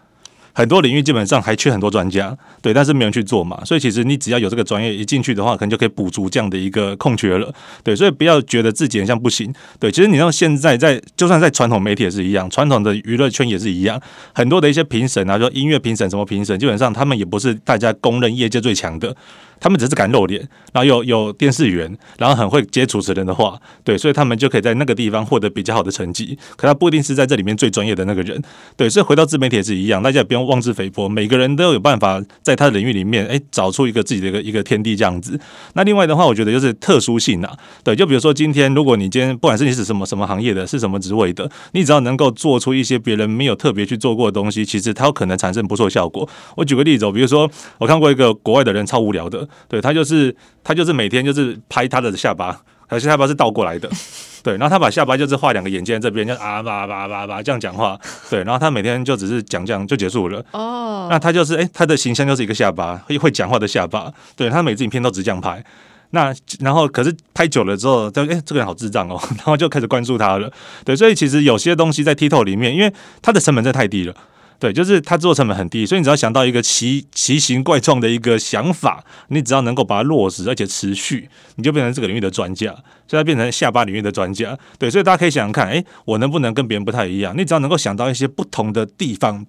[0.53, 3.63] 很多领域基本上还缺很多专家，对，但是没有人去做嘛。
[3.63, 7.53] 所以其实你只要有这个专业一进去的话，可能就可以补足这样的一个空缺了。
[7.83, 9.53] 对，所以不要觉得自己很像不行。
[9.79, 14.01] 对，其实你像现在在，就算在传统媒体也是一样，传统的娱乐圈也是一样，
[14.33, 19.15] 很多的一些评审啊，说音乐评审什么评审，基本上他们也不是大家公认业界最强的。
[19.59, 20.41] 他们只是敢露脸，
[20.73, 26.37] 然后有有电视员，然后很会接主持人的话，对，所以他们就可以在那个地方获得比较好的成绩。
[26.55, 28.41] 可他不一定是在这里面最专业的那个人，
[28.75, 35.39] 对，所以回到自媒体也是一样，大家也不用妄自菲薄，每个人都有办法在他的领域里面，哎，找出一个自己的一个一个天地这样子。
[35.73, 46.27] 那另外的话，我觉得就是特殊性啊，对，就比如说今天，如果你今天不管是你是什么什么行业的，是什么职位的，你只要能够做出一些别人没有特别去做过的东西，其实它有可能产生不错效果。
[46.55, 50.35] 我举个例子哦，比如说我看过一个国外的人超无聊的的，对他就是。
[50.63, 53.89] 他就是每天就是拍他的下巴，而且下巴是倒过来的，
[54.43, 57.97] 对，然后他把下巴就是画两个眼睛在这边，就啊吧吧吧吧这样讲话，
[58.29, 60.43] 对，然后他每天就只是讲这样就结束了。
[60.51, 65.63] 哦，那他就是哎、他的形象就是一个下巴，会会讲话的下巴，对他每次影片都只这样拍。
[66.09, 70.51] 那然后可是拍久了之后，就哎、这个人好智障哦， 然后就开始关注他了。
[70.83, 74.13] 对，所以其实有些东西在 TikTok 里面，因为它的成本真的太低了。
[74.59, 82.71] 对，就是它制作成本很低，所以你只要想到一个奇奇形怪状的一个想法，你只要能够把它落实，而且持续，你就变成这个领域的专家，
[83.07, 84.57] 所以它变成下巴领域的专家。
[84.79, 87.37] 对，所以大家可以想想看，诶，我能不能跟别人不太一样？
[87.37, 89.45] 你只要能够想到一些不同的地方，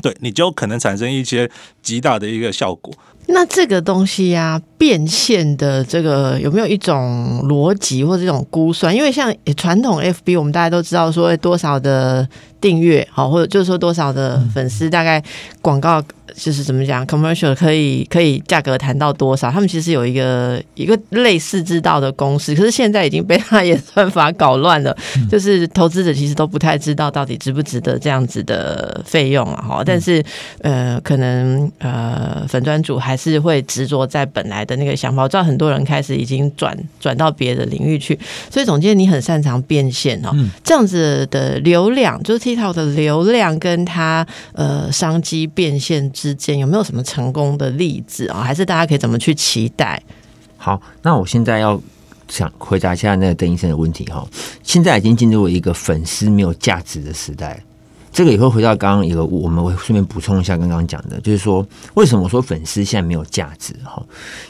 [0.00, 1.50] 对，你就可能产生一些
[1.82, 2.94] 极大的一个效果。
[3.26, 8.94] 那这个东西呀、变现的这个有没有一种逻辑或者一种估算？
[8.94, 12.28] 因为像传统 FB，我们大家都知道说多少的
[12.64, 15.22] 订阅，好，或者就是说多少的粉丝，大概
[15.60, 16.02] 广告
[16.34, 19.50] 就是怎么讲，commercial 可以可以价格谈到多少？
[19.50, 24.96] 他们其实有一个一个类似知道的公式，可是现在已经被他演算法搞乱了，
[25.30, 29.82] 就是投资者其实都不太知道到底值不值得这样子的费用了哈。
[29.84, 30.24] 但是
[30.62, 35.24] 呃，可能呃粉专主还是会执着在本来的那个想法。
[35.24, 38.18] 我知道很多人开始已经转转到别的领域去，
[38.50, 40.34] 所以总监你很擅长变现哦。
[40.64, 50.02] 这样子的流量，就是一套的流量跟它呃商机变现之间有没有什么成功的例子啊、还是大家可以怎么去期待？
[50.56, 51.78] 好，那我现在要
[52.28, 54.26] 想回答一下那个邓医生的问题哈。
[54.62, 57.62] 现在已经进入了一个粉丝没有价值的时代，
[58.10, 64.02] 这个也会回到刚刚一个，我们会顺便补充一下刚刚讲的，就是说为什么说粉丝现在没有价值哈？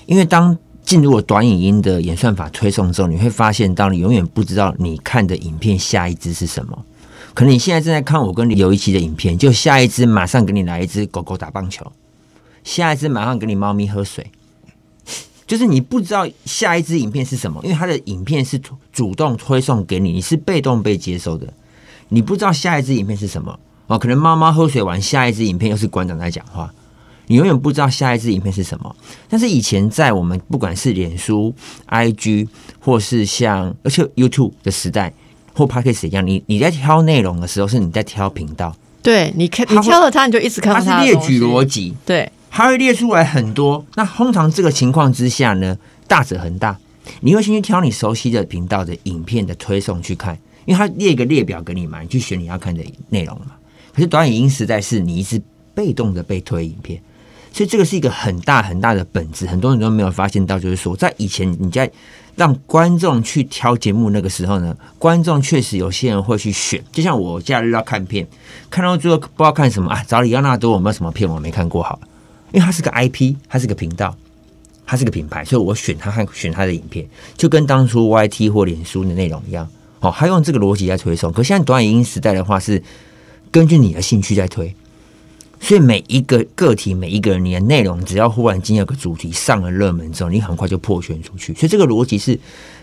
[0.06, 6.84] 因为当进入了短影音的演算法推送之后，你会发现，到你永远不知道你看的影片下一支是什么。
[7.34, 11.84] 可能你现在正在看我跟刘一奇的影片，就下一支马上给你来一只狗狗打棒球，
[12.62, 14.30] 下一支马上给你猫咪喝水。
[15.46, 18.58] 就是你不知道下一支影片是什么，因为它的影片是
[18.90, 21.52] 主动推送给你，你是被动被接收的，
[22.08, 23.98] 你不知道下一支影片是什么哦。
[23.98, 26.72] 可能猫猫喝水完，下一支影片又是馆长在讲话，
[27.26, 28.96] 你永远不知道下一支影片是什么。
[29.28, 31.54] 但是以前在我们不管是脸书、
[31.88, 32.48] IG
[32.80, 35.12] 或是像而且 YouTube 的时代
[35.54, 43.84] 或 Podcast 一样，你你在挑内容的时候，是你在挑频道，对你看，你挑了它，你就一直看它到它它是列举逻辑，对，它会列出来很多。
[43.94, 46.76] 那通常这个情况之下呢，大者恒大，
[47.20, 53.52] 你会先去挑你熟悉的频道的影片的推送去看，因为它列一个列表给你嘛，你去选你要看的内容嘛。
[53.94, 55.40] 可是短影音时代是你一直
[55.72, 57.00] 被动的被推影片，
[57.52, 61.88] 所以这个是一个很大很大的本质，很多人都没有发现到，就是说在以前你在
[62.36, 68.26] 让观众去挑节目那个时候呢，观众确实有些人会去选，就像我假日要看片，
[68.70, 72.08] 看到最后不知道看什么啊，找李奥纳多有没有什么片我没看过好了，
[72.52, 74.16] 因为它是个 IP，它是个频道，
[74.86, 79.68] 它是个品牌，所以我选它和选它的影片，就跟当初 YT 或脸书的内容一样。
[80.00, 81.32] 哦，他用这个逻辑在推送。
[81.32, 82.82] 可现在短影音时代的话，是
[83.50, 84.74] 根据你的兴趣在推，
[85.60, 91.54] 所以每一个个体、每一个人，你的内容只要忽然间有个主题上了热门之后，你很快就破圈出去。
[91.54, 92.38] 所以这个逻辑是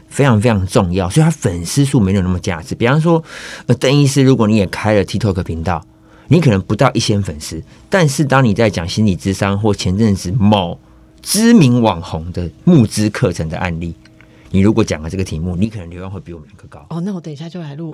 [0.08, 1.10] 非常非常重要。
[1.10, 2.74] 所以他粉丝数没有那么价值。
[2.74, 3.24] 比方说，
[3.68, 5.86] 呃，邓医师，如果你也开了 TikTok 频道，
[6.28, 10.80] 你可能不到一千粉丝，但是当你在讲心理智商或前阵子某
[11.22, 13.94] 知名网红的募资课程的案例。
[14.52, 16.86] 你如果讲了这个题目，你可能流量会比我们两个高。
[16.90, 17.94] 哦，那我等一下就来录。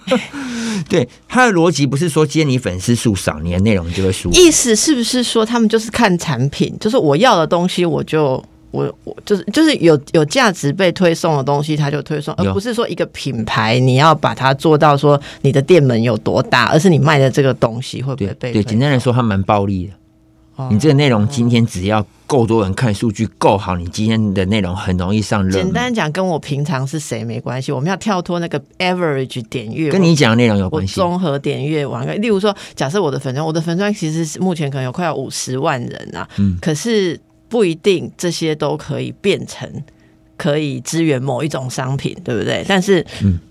[0.88, 4.30] 对，他的逻辑不是说今天你粉丝数少，你的内容就会输。
[4.32, 18.52] 意思是不是说他们就是看产品，就是我要的东西，我就我我就是就是有有价值被推送的东西，他就推送，而不是说一个品牌你要把它做到说你的店门有多大，而是你卖的这个东西会不会被？
[18.52, 19.92] 对，简单来说，它蛮暴利的。
[20.70, 25.52] 你这个内容今天只要够多人看，数据够好，你今天的内容很容易上热。
[25.52, 30.94] 简单讲，跟我平常是谁没关系，我们要跳脱那个 average 点阅，跟你讲的内容有关系。
[30.94, 39.70] 综合点阅完，例如说，假设我的粉砖，我的粉砖其实是目前可能有快要五十万人啊，嗯，可是不一定这些都可以变成。
[40.36, 42.64] 可以支援某一种商品，对不对？
[42.68, 43.04] 但是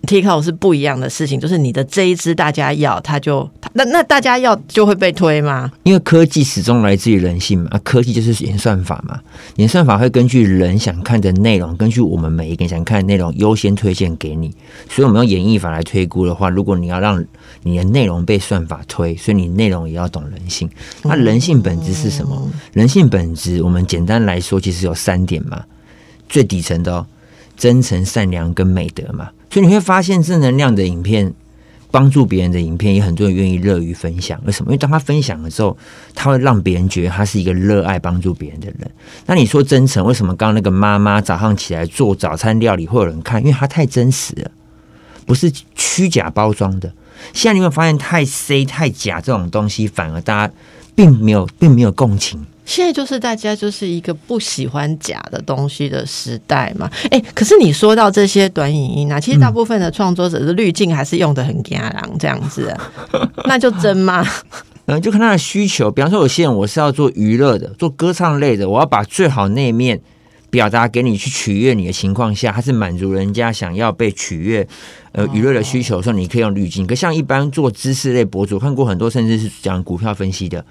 [0.04, 5.72] ，TikTok 是不一样的事情，就是你的这一支大家要，它就那那大家要就会被推吗？
[5.84, 9.20] 因为科技始终来自于人性嘛，科技就是演算法嘛，
[9.58, 14.54] 演算法会根据人想看的内容，根据我们每一个人想看的内容优先推荐给你。
[14.90, 17.24] 所以，我们用演绎法来推估的话，如果你要让
[17.64, 20.70] 你的内容被算法推，所以你内容也要懂人性。
[21.04, 22.50] 那人性本质是什么？
[22.74, 25.64] 人性本质，我们简单来说，其实有三点嘛。
[26.36, 27.06] 最底层的
[27.56, 31.34] 真诚、善良跟美德嘛，所以你会发现正能量的影片，
[31.90, 34.38] 帮助别人的影片，也很多人愿意乐于分享。
[34.46, 34.72] 为什么？
[34.72, 35.78] 因为当他分享的时候，
[36.14, 38.92] 他会让别人觉得他是一个热爱帮助别人的人。
[39.28, 43.40] 那你说真诚，为什么刚刚那个妈妈早上起来做早餐料理会有人看？
[43.42, 44.52] 因为他太真实了，
[45.26, 46.92] 不是虚假包装的。
[47.32, 50.54] 现在你会发现，太 C 太假这种东西，反而大家
[50.94, 52.46] 并没有，并没有共情。
[52.66, 62.76] 现在就是大家就是一个不喜欢假的东西的时代嘛，哎，可是你说到这些短影音啊，其实大部分的创作者的滤镜还是用的很假郎这样子，
[63.46, 64.26] 那就真吗？
[64.88, 65.90] 嗯，就看他的需求。
[65.90, 70.00] 比方说，有些人我是要做娱乐的，做歌唱类的，我要把最好那一面
[70.50, 74.68] 表达给你，去取悦你的情况下，它是满足人家想要被取悦
[75.14, 76.86] 呃娱乐的需求，的时候你可以用滤镜。
[76.86, 80.64] 可像一般做知识类博主，看过很多，甚至是讲股票分析的。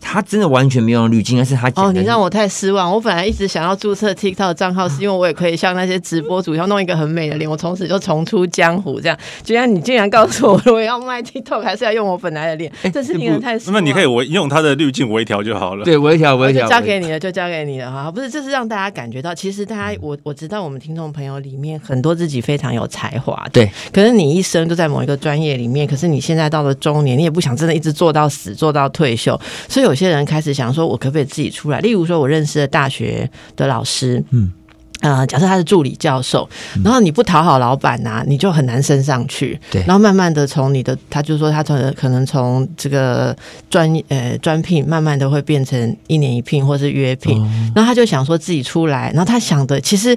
[0.00, 2.92] 他真的完全没有用滤镜，但是他哦，你让我太失望。
[2.92, 9.00] 我本来一直想要注册 TikTok 账号，是因为我也可以像那些直播主要弄一个很美的脸，我从此就重出江湖。
[9.00, 12.72] 这样，居然你竟然告诉我，我要卖 TikTok 还是要用我本来的脸？
[12.92, 13.74] 这是令人太失望。
[13.74, 15.84] 那你可以微用他的滤镜微调就好了。
[15.84, 18.10] 对，微调微调，交给你了就交给你了哈。
[18.10, 23.70] 不是，这是让大家感觉到，其实大家我我知道我们听众朋友里面很多自己非常有才华，对。
[23.92, 29.38] 可是你一生都在某一个专业里面，可是你现在到了中年，你也不想真的一直做到死，做到退休。
[29.68, 30.66] 所以有些人开始想。
[30.76, 31.80] 说，我可不可以自己出来？
[31.80, 34.52] 例如说，我认识的大学的老师，嗯，
[35.00, 36.46] 啊，假设他是助理教授，
[36.84, 39.58] 然后你不讨好老板呐，你就很难升上去。
[39.70, 43.34] 对，然后慢慢的从你的，他就说他从可能从这个
[43.70, 47.40] 专呃专聘，慢慢的会变成一年一聘或是约聘，
[47.74, 50.14] 然后他就想说自己出来，然后他想的其实。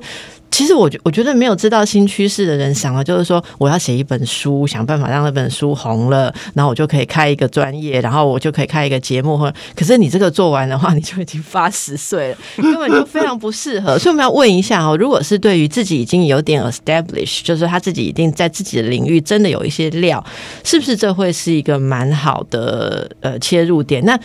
[0.51, 9.37] 其实我觉我觉得没有知道新趋势的人想了，就是说我要写一本书，想办法让那本书红了，然后我就可以开一个专业，然后我就可以开一个节目。
[9.37, 13.97] 或可是你这个做完的话，你就已经八十岁了，根本就非常不适合。
[13.97, 20.23] 所以我们要问一下哦，如果是对于自己已经有点 establish，就是他自己一定在自己的领域真的有一些料，
[20.63, 24.03] 是不是这会是一个蛮好的呃切入点？
[24.03, 24.19] 那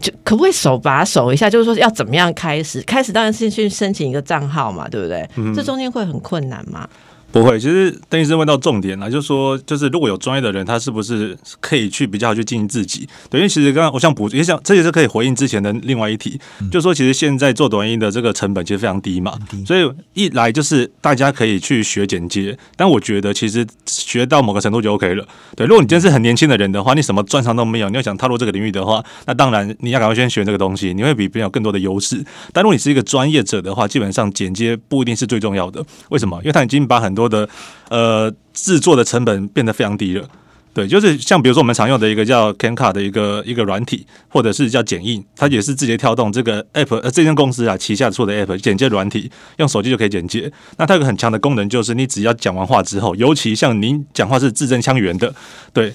[0.00, 1.48] 就可不可以手把手一下？
[1.50, 2.80] 就是说要怎么样开始？
[2.82, 5.28] 开始当然是去申请一个账号嘛，对不对？
[5.54, 6.88] 这中间会很困难吗？
[7.34, 13.08] 不会，其实邓医生问到重点了，就是说，就是如果有专业的人，他是不是可以去比较去经营自己？
[13.28, 25.26] 对，因为其实刚刚我想补，也想这也是可以回应之前的另外一题，就是说，其实现在做短音的这个成本其实非常低嘛，所以一来就是大家可以去学剪接，但我觉得其实学到某个程度就 OK 了。
[25.56, 32.24] 对，如果你今天是很年轻的人的话，你什么专长都没有，你要想踏入这个领域的话，那当然你要赶快先学这个东西，你会比别人有更多的优势。
[32.52, 35.84] 但如果你是一个专业者的话，基本上剪接不一定是最重要的。
[36.10, 36.38] 为什么？
[36.42, 37.48] 因为他已经把很多的
[37.88, 40.28] 呃，制作的成本变得非常低了。
[40.72, 50.50] 对，就是像比如说我们常用的一个叫 Can 卡的一个一个软体，或者是叫剪映，它也是字节跳动这个 App 呃这间公司啊旗下做的 App 剪接软体，用手机就可以剪接。
[50.76, 55.32] 那它有个很强的功能，就是你只要讲完话之后，尤其像您讲话是字正腔圆的，
[55.72, 55.94] 对，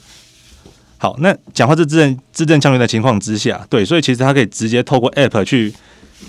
[0.98, 5.74] 好，那讲话是字正字正腔圆的情况之下，对，所以其实它可以直接透过 App 去。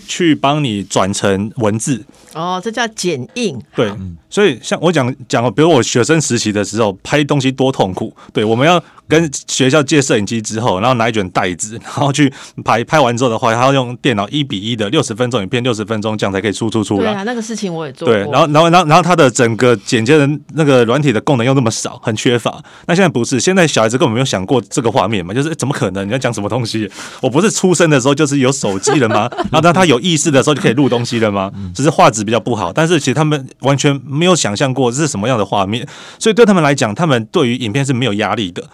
[0.07, 2.05] 去帮你转成文字。
[2.33, 3.61] 哦，这叫剪映。
[3.75, 3.93] 对，
[4.29, 8.15] 所以像我讲讲，比如我学生实习的时候拍东西多痛苦。
[8.33, 12.33] 对，我们要跟学校借摄影机之后，然后拿一卷袋子， 然后去
[12.65, 12.83] 拍。
[12.85, 17.13] 拍完之后的话，还要用电脑一比一的六十分钟影片，六十分钟这样才可以输出出来。
[17.13, 18.15] 对啊，那个事情我也做过。
[18.15, 22.63] 对，然后然后然后然后他的整个剪接的那个软体的功能又那么少，很缺乏。
[22.87, 25.35] 那现在不是，现在小孩子根本没有想过这个画面嘛？
[25.35, 26.09] 就是怎么可能？
[26.09, 26.91] 你要讲什么东西？
[27.21, 29.31] 我不是出生的时候就是有手机了吗？
[29.53, 31.53] 然后当他有意识的时候就可以录东西了吗？
[31.75, 35.87] 只是画质比较不好，但是其实他们完全没有想象过这是什么样的画面，
[36.19, 38.65] 所以对他们来讲，他们对于影片是没有压力的，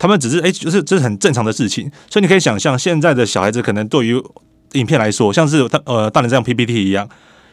[0.00, 1.88] 他们只是哎，就是这是很正常的事情。
[2.10, 4.20] 所以你可以想象，现在的小孩子可能对于
[4.72, 7.08] 影片来说，像是他呃大人这样 PPT 一样。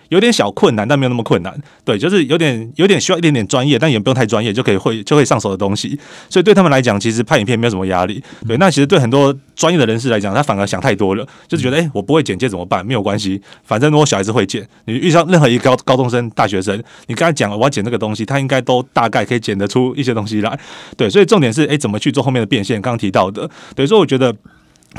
[0.10, 1.54] 有点小困难，但没有那么困难。
[1.84, 6.00] 对，就是有点有点需要一点点专业，但也不用太专业，就可以会就会上手的东西。
[6.30, 8.24] 所以对他们来讲，其实拍影片没有什么压力。
[8.48, 12.86] 对，那其实对很多专业的人士来讲，他反而想太多了，就是觉得，哎，我不会剪接怎么办？
[12.86, 20.60] 没有关系，反正如果小孩子会剪，你遇上任何一个高高中生、大学生，你跟他讲我要剪这个东西，他应该都大概可以剪得出一些东西来。
[20.96, 22.82] 对，所以重点是，哎，怎么去做后面的变现？
[22.82, 24.36] 刚刚提到的，等于说我觉得。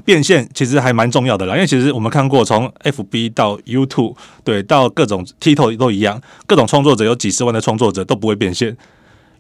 [0.05, 8.77] 变现其实还蛮重要的啦，因为其实我们看过从 FB 到 YouTube，对，到各种 TikTok 都一样，各种创作者有几十万的创作者都不会变现，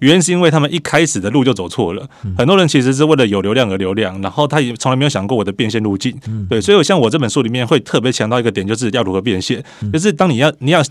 [0.01, 2.07] 原因是因为他们一开始的路就走错了。
[2.37, 6.15] 很多人其实是为了有流量而流量，然后他也从来没有想过我的变现路径。
[6.49, 10.83] 对，所以像我这本书里面会特别强调一个点，就是要如何变现，就是当你要你要。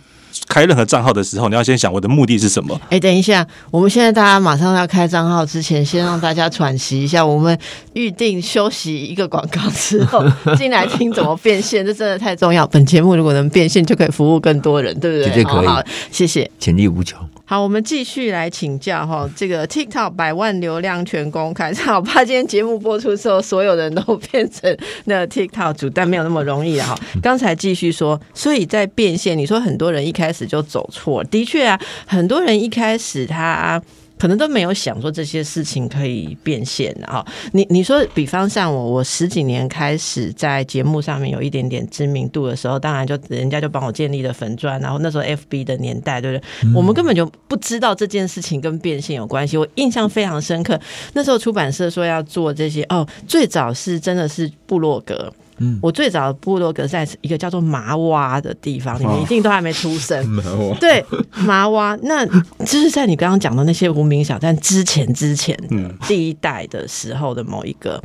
[0.48, 2.80] 开任何账号的时候，你要先想我的目的是什么？
[2.90, 7.26] 哎，等一下，我们现在大家马上要开账号之前，先让大家喘息一下。
[7.26, 7.58] 我们
[7.94, 10.24] 预定休息一个广告之后
[10.56, 12.68] 进来听怎么变现，这真的太重要。
[12.68, 15.28] 本节目如果能变现，就可以服务更多人，对不对？
[15.34, 15.68] 绝对可以。
[16.12, 17.18] 谢谢，潜力无穷。
[17.50, 26.94] 好，我们继续来请教哈，这个 TikTok 百万流量全公开， 好怕今天节目播出之后，所有人都变成那 TikTok 主，但没有那么容易哈。
[27.24, 33.82] 刚才继续说，所以在变现，你说很多人一开始就走错，的确啊，很多人一开始他。
[34.18, 37.26] 可能都没有想说这些事情可以变现哈。
[37.52, 46.74] 你你说，比方像我，我十几年开始在节目上面有一点点知名度的时候，当然就人家就帮我建立了粉钻，然后那时候 FB 的年代，对不对？
[46.74, 49.58] 我们根本就不知道这件事情跟变现有关系。
[49.58, 50.80] 我印象非常深刻，
[51.14, 55.32] 那时候出版社说要做这些哦，最早是真的是部落格。
[55.60, 60.26] 嗯，我最早的部落格在一个叫做麻蛙的地方，你们一定都还没出生。
[60.30, 68.02] 麻蛙对麻蛙，那就是在你刚刚讲的那些无名小站之前之前，嗯，第一代的时候的某一个，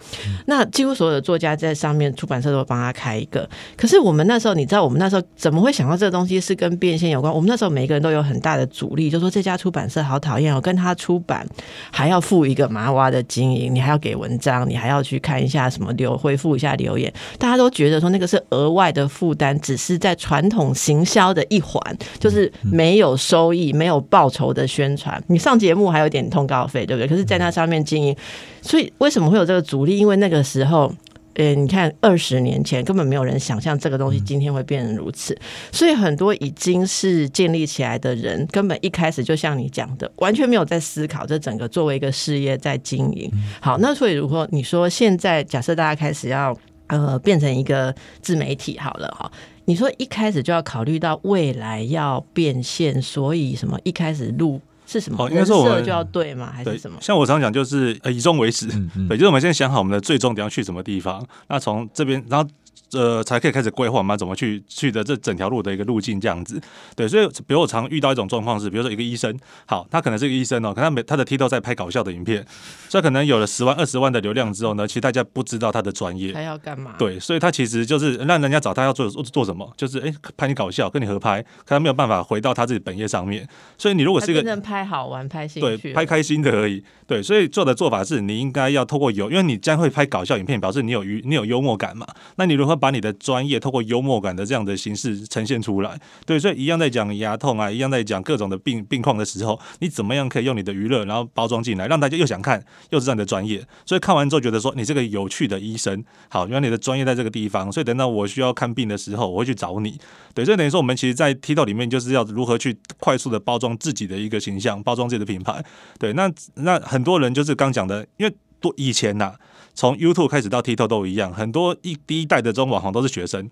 [0.46, 3.48] 那几乎所有的作家在上面，出版社都帮他开一个。
[3.76, 7.32] 可是我们那时候，你知道，我们那时候怎么会想到这个东西是跟变现有关？
[7.32, 11.46] 我们那时候每个人都有很大的阻力，就说这家出版社好讨厌哦，跟他出版
[11.90, 17.12] 还要付一个麻蛙的经营，你还要给文章，你还要去看一下什么留回复一下留言。
[17.42, 21.82] 大家都觉得说那个是额外的负担，只是在传统行销的一环，
[22.20, 25.20] 就是没有收益、没有报酬的宣传。
[25.26, 27.08] 你上节目还有点通告费，对不对？
[27.08, 28.16] 可是，在那上面经营，
[28.60, 29.98] 所以为什么会有这个阻力？
[29.98, 30.94] 因为那个时候，
[31.34, 35.36] 呃，你看二十年前根本没有人想象这个东西今天会变成如此，
[35.72, 43.28] 所以很多已经是建立起来的人，根本一开始就像你讲的，完全没有在思考这整个作为一个事业在经营。
[43.60, 46.56] 好，那所以如果你说现在假设大家开始要。
[46.92, 49.32] 呃，变成一个自媒体好了哈。
[49.64, 55.30] 你说一开始就要考虑到未来要变现，所以什么一开始录是什么？
[55.30, 56.52] 应该说我们就要对吗？
[56.54, 56.98] 还是什么？
[57.00, 58.66] 像我常讲，就是呃以终为始，
[59.08, 61.26] 对，就是我们先想好我们的最终点要去什么地方。
[61.48, 62.46] 那从这边，然后。
[62.92, 64.16] 呃，才可以开始规划嘛？
[64.16, 66.60] 怎么去去的这整条路的一个路径这样子，
[66.94, 67.08] 对。
[67.08, 69.34] 所以，比如我常遇到一种状况是，比如说一个医生，
[69.66, 72.44] 好，他可能是个医生哦，可能他每他的 T 都在拍搞笑的影片，
[72.88, 76.94] 所以可能有了十万、二十万的流量之后呢，其实大家不知道他的专业，他要干嘛？
[76.98, 83.48] 对，所以他其实就是让人家找他要做做做什么，就是哎拍你搞笑，跟你合拍，可他没有办法回到他自己本业上面。
[83.78, 87.22] 所以你如果是一个真正拍好玩、拍兴趣、对拍开心的而已，对。
[87.22, 92.06] 所以做的做法是你应该要透过有，因为你将会拍搞笑影片，表示你有娱你有幽默感嘛。
[92.36, 109.96] 那你如何把你的专业透过幽默感的这样的形式呈现出来，对，所以一样在讲牙痛啊，一样在讲各种的病病况的时候，你怎么样可以用你的娱乐，然后包装进来，让大家又想看，又是这样的专业，所以看完之后觉得说你这个有趣的医生，好，原来你的专业在这个地方，所以等到我需要看病的时候，我会去找你，
[110.34, 115.64] 对，所以等于说我们其实，在 TikTok 里面就是要如何去快速的包装自己的一个形象，包装自己的品牌，
[116.00, 119.36] 对，那那很多人就是刚讲的，因为多以前呐。
[119.74, 123.50] 从 YouTube 开始到 TikTok 都一样，很多一第一代的这种网红都是学生，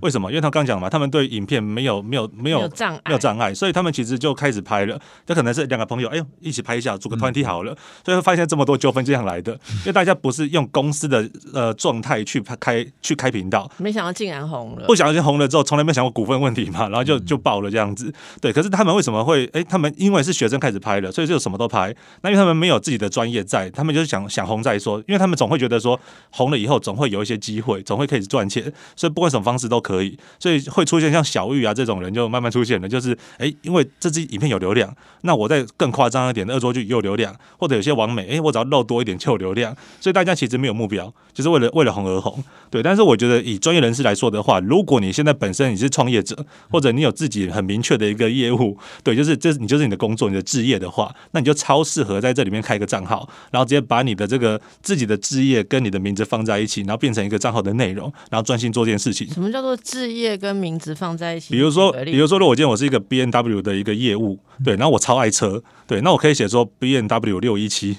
[0.00, 0.30] 为什么？
[0.30, 4.98] 因为他刚讲嘛，他们对影片没有没有没有没有障碍，没有障碍，所以他们其实就开始拍了。
[5.26, 7.76] 这可能是两个朋友，哎呦，一起拍一下，组个团体好了。
[8.04, 9.52] 所以会发现这么多纠纷这样来的，
[9.82, 14.94] 因为大家不是用公司的呃状态去拍开去开频道，没想到竟然红了不。
[14.94, 18.12] 小心红了之后，从来没想过股份问题嘛，然后就就爆了这样子。
[18.38, 19.48] 对，可是他们为什么会？
[19.54, 21.94] 哎，他们因为是学生开始拍了，所以就什么都拍。
[22.20, 25.98] 那因为他们没有自己的专业在，他们就是想想红再说，因为他们总会觉得说
[26.30, 28.62] 红了以后总会有一些机会，总会可以赚钱，
[28.94, 42.42] 所以不管什么方式都可以，所以会出现像小玉啊这种人就慢慢出现了，就是哎，因为这支影片有流量，那我再更夸张一点的恶作剧也有流量，或者有些网美，哎，我只要露多一点就有流量，所以大家其实没有目标，就是为了为了红而红。
[42.68, 46.36] 对，但是我觉得以专业人士来说的话，如果你现在本身你是创业者，
[46.70, 59.28] 或者你有自己很明确的一个业务，对，就是这你就是你的工作，你的置业的话，那你就超适合在这里面开一个账号，然后直接把你的这个自己的置业跟你的名字放在一起，然后变成一个账号的内容，然后专心做这件事情。
[59.28, 61.52] 什么叫做置业跟名字放在一起？
[61.54, 67.96] 比如说，比如说，如果我今天我是一个 B N W 的一个业务，对，然后我超爱车，对，那我可以写说 B N W 六一七，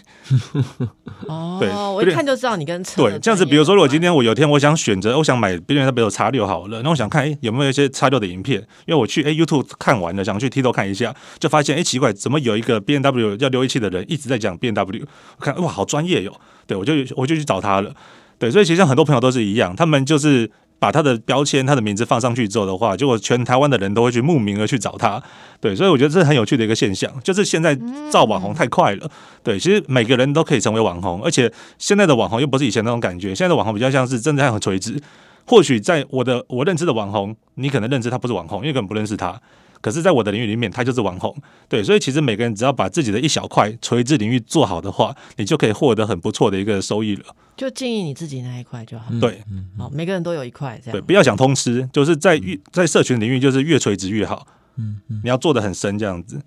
[1.60, 8.60] 对哦，我一看就知道你跟车对，这样子，比如说，如果今天我有一天我想选择，我想买 B N W 叉六好了，那我想看，哎、有没有一些叉六的影片？
[8.86, 15.06] 因为我去哎、YouTube 看完了，想去 T 头看一下，就发现哎、奇怪，怎么有一个 B N W 叫六一七的人一直在讲 B N W？
[15.38, 16.34] 我看哇，好专业哟，
[16.68, 17.94] 对我就我就去找他了。
[18.40, 20.50] 对，所以其实很多朋友都是一样，他们就是
[20.82, 25.22] 把他的标签、他的名字放上去之后的话，结果全台湾的人都会去慕名而去找他。
[25.60, 27.78] 对，所以我觉得这是很有趣的一个现象，就是现在
[28.10, 29.08] 造网红太快了。
[29.44, 35.00] 对，其实每个人都可以成为网红，而且现在的网红又不是以前那种感觉，现在的网红比较像是真的很垂直。
[35.46, 39.40] 或许在我的我认知的网红，你可能认知他不是网红，因为根本不认识他。
[39.82, 41.36] 可是，在我的领域里面，他就是网红。
[41.68, 47.24] 对，所以其实每个人只要把自己的一小块垂直领域做好的话，你就可以获得很不错的一个收益了。
[47.62, 49.06] 就建议你自己那一块就好。
[49.22, 49.40] 对
[49.78, 54.48] 好，每个人都有一块这样对，不要想通吃，就是在越在社群领域，就是越垂直越好。
[54.78, 56.42] 嗯，你要做的很深，这样子。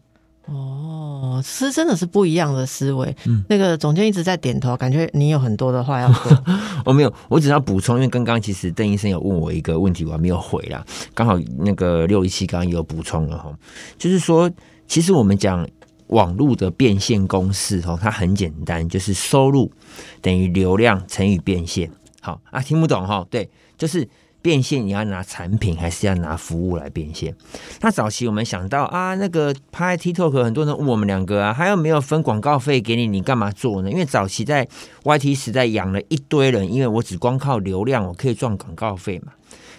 [0.47, 3.17] 哦，是真的是不一样的思维。
[3.27, 6.45] 嗯那个总监一直在点头，感觉你有很多的话要说。
[6.85, 10.85] 我、 没有，我只要补充，因为刚刚其实邓医生有问我一个问题，我还没有回啦。
[11.15, 13.57] 刚好那个六一七刚刚也有补充了哈，
[13.97, 14.51] 就是说，
[14.89, 15.65] 其实我们讲
[16.09, 19.73] 网络的变现公式哦，它很简单，就是收入
[20.21, 21.91] 等于流量乘以变现。
[22.21, 23.27] 好啊，听不懂哈？
[23.31, 24.09] 对，就是
[24.41, 27.35] 变现，你要拿产品还是要拿服务来变现？
[27.81, 33.07] 那早期我们想到啊，那个拍 TikTok，很多人问我们两个啊，还有没有分广告费给你？
[33.07, 33.91] 你干嘛做呢？
[33.91, 34.67] 因为早期在
[35.03, 39.33] YT 时代养了一堆人，因为我只光靠流量，我可以赚广告费嘛。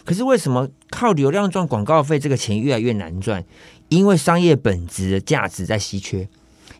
[0.03, 3.43] 可是为什么靠流量赚广告费这个钱越来越难赚？
[3.89, 6.27] 因为商业本质的价值在稀缺。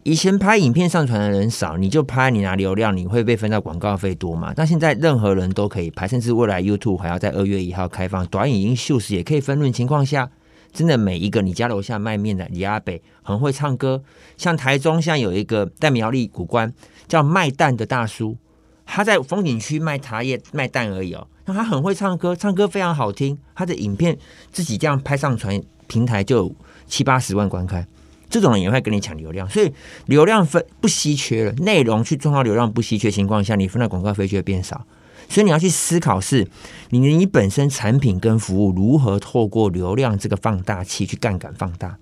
[0.04, 4.54] 以前拍影片上传的人少，你就拍你拿流量，你会被分到广告费多嘛？
[4.56, 10.30] 那现在任何人都可以拍，甚至未来 YouTube 还要在二月一号开放短影音秀时也可以分润情况下，
[10.72, 14.04] 真的每一个你家楼下卖面的李阿北很会唱歌，
[14.38, 16.72] 像台中像有一个在苗栗古关
[17.08, 18.38] 叫卖蛋的大叔，
[18.86, 24.16] 他在风景区卖茶叶卖蛋而已哦，那他很会唱歌，唱歌非常好听，他的影片
[24.52, 26.54] 自己这样拍上传平台就
[26.88, 27.88] 七八十万观看。
[28.28, 29.72] 这种人也会跟你抢流量，所以
[30.08, 34.86] 流量分不稀缺了，内容去创造流量不稀缺情况下，你分的广告费就会变少。
[35.30, 36.48] 所以你要去思考是，
[36.90, 41.98] 你你本身产品跟服务如何透过流量这个放大器去杠杆放大。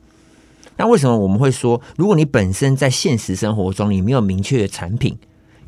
[0.77, 5.17] 那为什么我们会说，如果你本身在现实生活中你没有明确的产品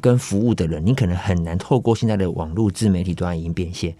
[0.01, 3.93] 跟服务的人，你可能很难透过现在的网络自媒体端已经变现。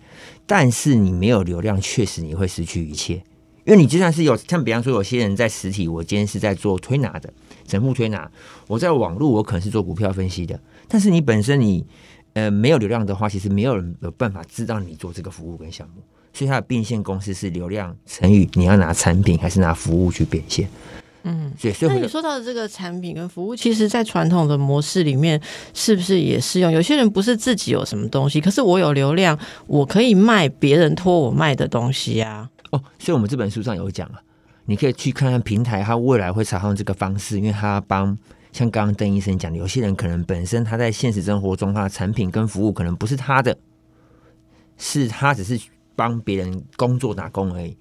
[0.47, 3.21] 但是你没有流量，确实你会失去一切。
[3.65, 7.31] 因为你就算是有像比方说有些人在实体，我今天是在做推拿的，
[7.67, 8.29] 整户推拿；
[8.67, 10.59] 我在网络我可能是做股票分析的。
[10.87, 11.83] 但是你本身你
[12.33, 16.01] 呃没有流量的话，其实没有人有办法知道你做这个服务跟项目。
[16.31, 20.67] 所以它的变现公司是流量乘以你要拿产品还是拿服务去变现。
[21.23, 25.41] 嗯，所以所以那你说到的这个产品跟服务，其实在传统的模式里面，
[25.73, 26.71] 是不是也适用？
[26.71, 32.47] 有些人不是自己有什么东西，可是我有流量，我可以卖别人托我卖的东西啊。
[32.75, 34.21] 哦，所以我们这本书上有讲啊，
[34.65, 38.17] 你可以去看看平台，它未来会采用这个方式，因为它帮
[38.51, 43.57] 像刚刚邓医生讲的，有些人可能本身他在现实生活中，他的产品跟服务可能不是他的，
[44.77, 45.59] 是他只是
[45.95, 47.77] 帮别人工作打工而已。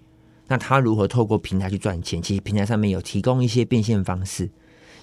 [0.47, 2.21] 那他如何透过平台去赚钱？
[2.21, 4.51] 其实平台上面有提供一些变现方式，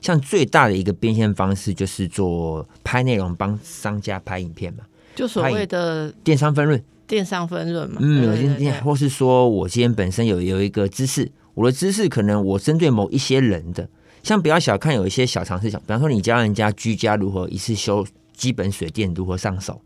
[0.01, 4.83] 像最大的一个变现方式就是做拍内容帮商家拍影片嘛，
[5.15, 6.81] 就所谓的电商分润。
[7.11, 13.89] 电商分润嘛，嗯，或是说我今天本身有有一个知识，我的知识可能我针对某一些人的，
[14.23, 19.81] 像不要小看有一些小常识，想比方说你教人家居家如何一次修基本水电如何上手，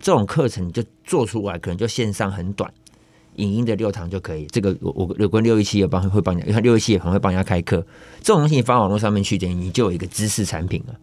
[0.00, 2.72] 这种课程你就做出来，可能就线上很短，
[3.34, 4.46] 影音的六堂就可以。
[4.46, 7.84] 这个我我有跟六一七也帮会帮你，因为六一七也很会帮人家开课。
[8.20, 10.94] 这种东西你放网络上面去，等于你就有一个知识产品了。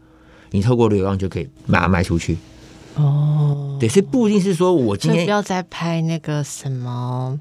[0.51, 2.37] 你透过流量就可以把它卖出去。
[2.97, 7.39] 哦，对，所以不一定是说我今天不要再拍那个什么，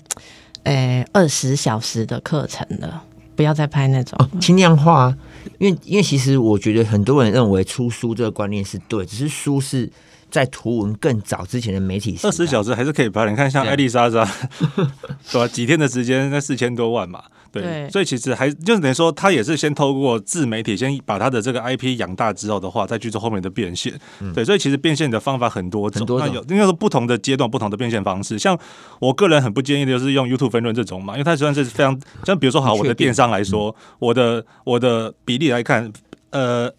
[0.64, 3.02] 诶，二十小时的课程了，
[3.34, 4.16] 不要再拍那种。
[4.18, 5.16] 哦，轻量化啊，
[5.58, 9.90] 因为因为其实我觉得很多人认为出书这个观念是对，只是书是
[10.30, 13.30] 在图文更早之前的媒体二十小时还是可以拍的。
[13.30, 14.28] 你看，像艾丽莎莎，
[15.32, 15.48] 对吧？
[15.48, 17.22] 几天的时间，那四千多万嘛，
[17.62, 23.92] 对，所以其实还就是等于说，他也是先透过自媒体，先把他的这个 IP 养大之后的话，再去做后面的变现。
[24.34, 28.38] 对，所以其实变现的方法很多种，那有应该说不同的阶段、不同的变现方式。
[28.38, 28.58] 像
[29.00, 35.92] 我个人很不建议的就是用 YouTube 分润这种嘛，因为它实际上是非常像比如说好，我的电商来说，我的我的比例来看，
[36.30, 36.72] 呃。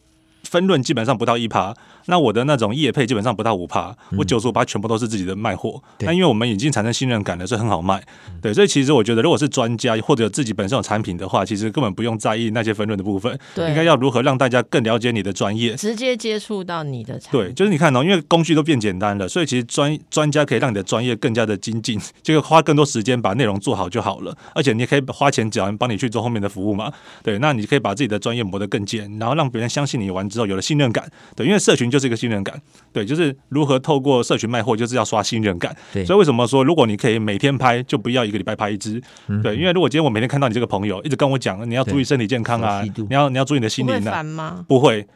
[0.43, 1.73] 分润基本上不到一趴，
[2.07, 5.81] 那我的那种业配基本上不到五趴，我九十五趴全部都是自己的卖货。
[5.97, 8.03] 对那因为我们已经产生信任感了，所以很好卖。
[8.41, 15.75] 对，所以其实我觉得，如果是专家或者自己本身有产品的话，其实根本不用在意那些分润的部分，对应该要如何让大家更了解你的专业。
[15.75, 24.35] 直接接触到你的产品对，就是你看哦，因为工具都变简单了，所以其实专专家可以让你的专业更加的精进， 这个花更多时间把内容做好就好了。
[24.55, 26.91] 而且你也可以花钱找人帮你去做后面的服务嘛。
[27.23, 31.09] 对，那你可以把自己的专业磨得更尖，然后让别人相信你完之后有了信任感。
[31.35, 32.59] 对，因为社群就是一个信任感。
[32.91, 35.75] 对，就是如何透过社群卖货，就是要刷信任感。
[35.93, 39.01] 对所以为什么说如果你可以每天拍，就不要一个礼拜拍一支？
[39.27, 44.65] 嗯对，因为如果今天我每天看到你这个朋友一直跟我讲，你要注意身体健康啊你要你要注意你的心不会灵啊，烦吗？
[44.67, 45.07] 不会，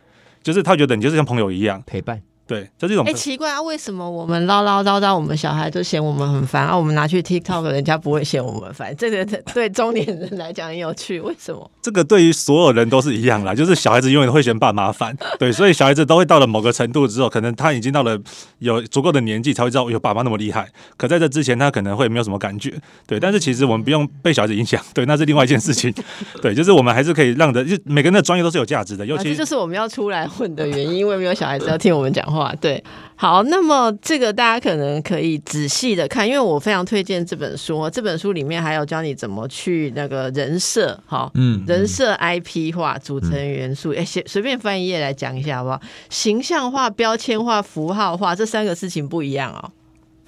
[0.42, 1.82] 就是他觉得你就是像朋友一样。
[1.86, 2.22] 陪伴。
[2.48, 6.78] 对，就这种哎、奇怪啊，为什么我们唠唠叨叨，我们小孩都嫌我们很烦啊？
[6.78, 11.22] 我们拿去 TikTok，人家不会嫌我们烦，这个对中年人来讲很有趣。
[11.22, 11.72] 为什么？
[11.82, 18.20] 这个对于所有人都是一样啦，就是小孩子永远都会嫌爸妈烦， 对，所以小孩子都会到了某个程度之后，可能他已经到了
[18.60, 20.68] 有足够的年纪才会知道有爸妈那么厉害，
[20.98, 22.74] 可在这之前他可能会没有什么感觉，
[23.08, 25.94] 对，但是其实我们不用被小孩子影响，对，那是另外一件事情，
[26.42, 32.41] 对，就是我们还是可以让的，就每个人的专业都是有价值的，尤啊，这其就是我们要出来混的原因，因为没有小孩子要听我们讲话。
[32.60, 32.84] 对，
[33.16, 37.90] 好，那么这个大家可能可以仔细的看，因为我非常推荐这本书。
[37.90, 45.82] 这本书里面还有教你怎么去那个人设，哈，嗯人设 IP 化组成元素，哎、随随便翻一页来讲一下好不好？
[46.10, 49.72] 形象化、标签化、符号化这三个事情不一样哦。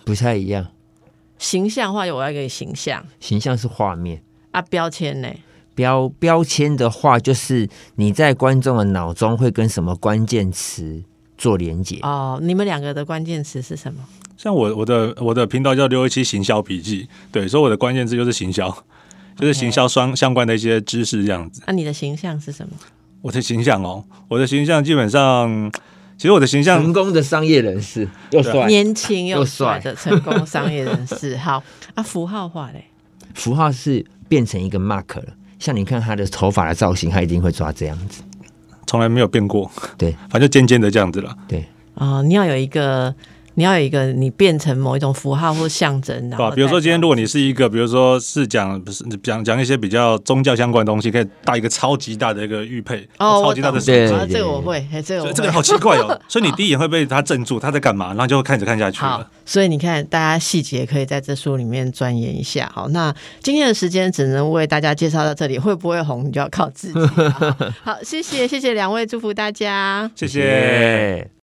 [0.06, 0.68] 不太一样。
[1.40, 5.28] 形象化，我要给形象形象是画面，啊，标签呢？
[5.76, 11.04] 标标签的话，就是你在观众的脑中会跟什么关键词
[11.44, 12.00] 做连接。
[12.04, 14.00] 哦，你们两个的关键词是什么？
[14.38, 18.74] 像我我的我的频道叫六一七行销笔记，对，所以我的关键字就是行销，
[19.38, 21.62] 就是行销相相关的一些知识这样子。
[21.66, 22.72] 啊，你的形象是什么？
[23.22, 25.70] 我的形象哦，我的形象基本上，
[26.18, 31.36] 其实我的形象成功的商业人士又帅，年轻又帅的成功商业人士。
[31.44, 31.62] 好
[31.96, 32.86] 啊，符号化嘞，
[33.34, 35.26] 符号是变成一个 mark 了。
[35.60, 38.24] 像你看他的头发的造型，他一定会抓这样子。
[38.94, 40.12] 从来没有变过，对。
[40.30, 41.36] 反正就尖尖的这样子了。
[41.48, 41.66] 对，
[41.96, 43.16] 啊，你要有一个，
[43.56, 46.56] 你要有一个，你变成某一种符号或象征，然后对吧？
[46.56, 53.92] 比如说今天如果你是是一个，比如说是讲不是讲讲一些比较宗教相关的东西，可以带一个超级大的一个玉佩，哦，超级大的我手机。
[53.92, 59.02] 对啊，这个我会，哎，这个我这个好奇怪哦， 所以你第一眼会被他镇住，他在干嘛，然后就会看着看下去
[59.44, 62.72] 所以你看，大家细节可以在这书里面钻研一下。
[62.72, 67.00] 好，那今天的时间只能为大家介绍到这里，会不会红，你就要靠自己。
[67.00, 70.10] 好，好谢谢谢谢两位，祝福大家。
[70.16, 71.30] 谢谢谢。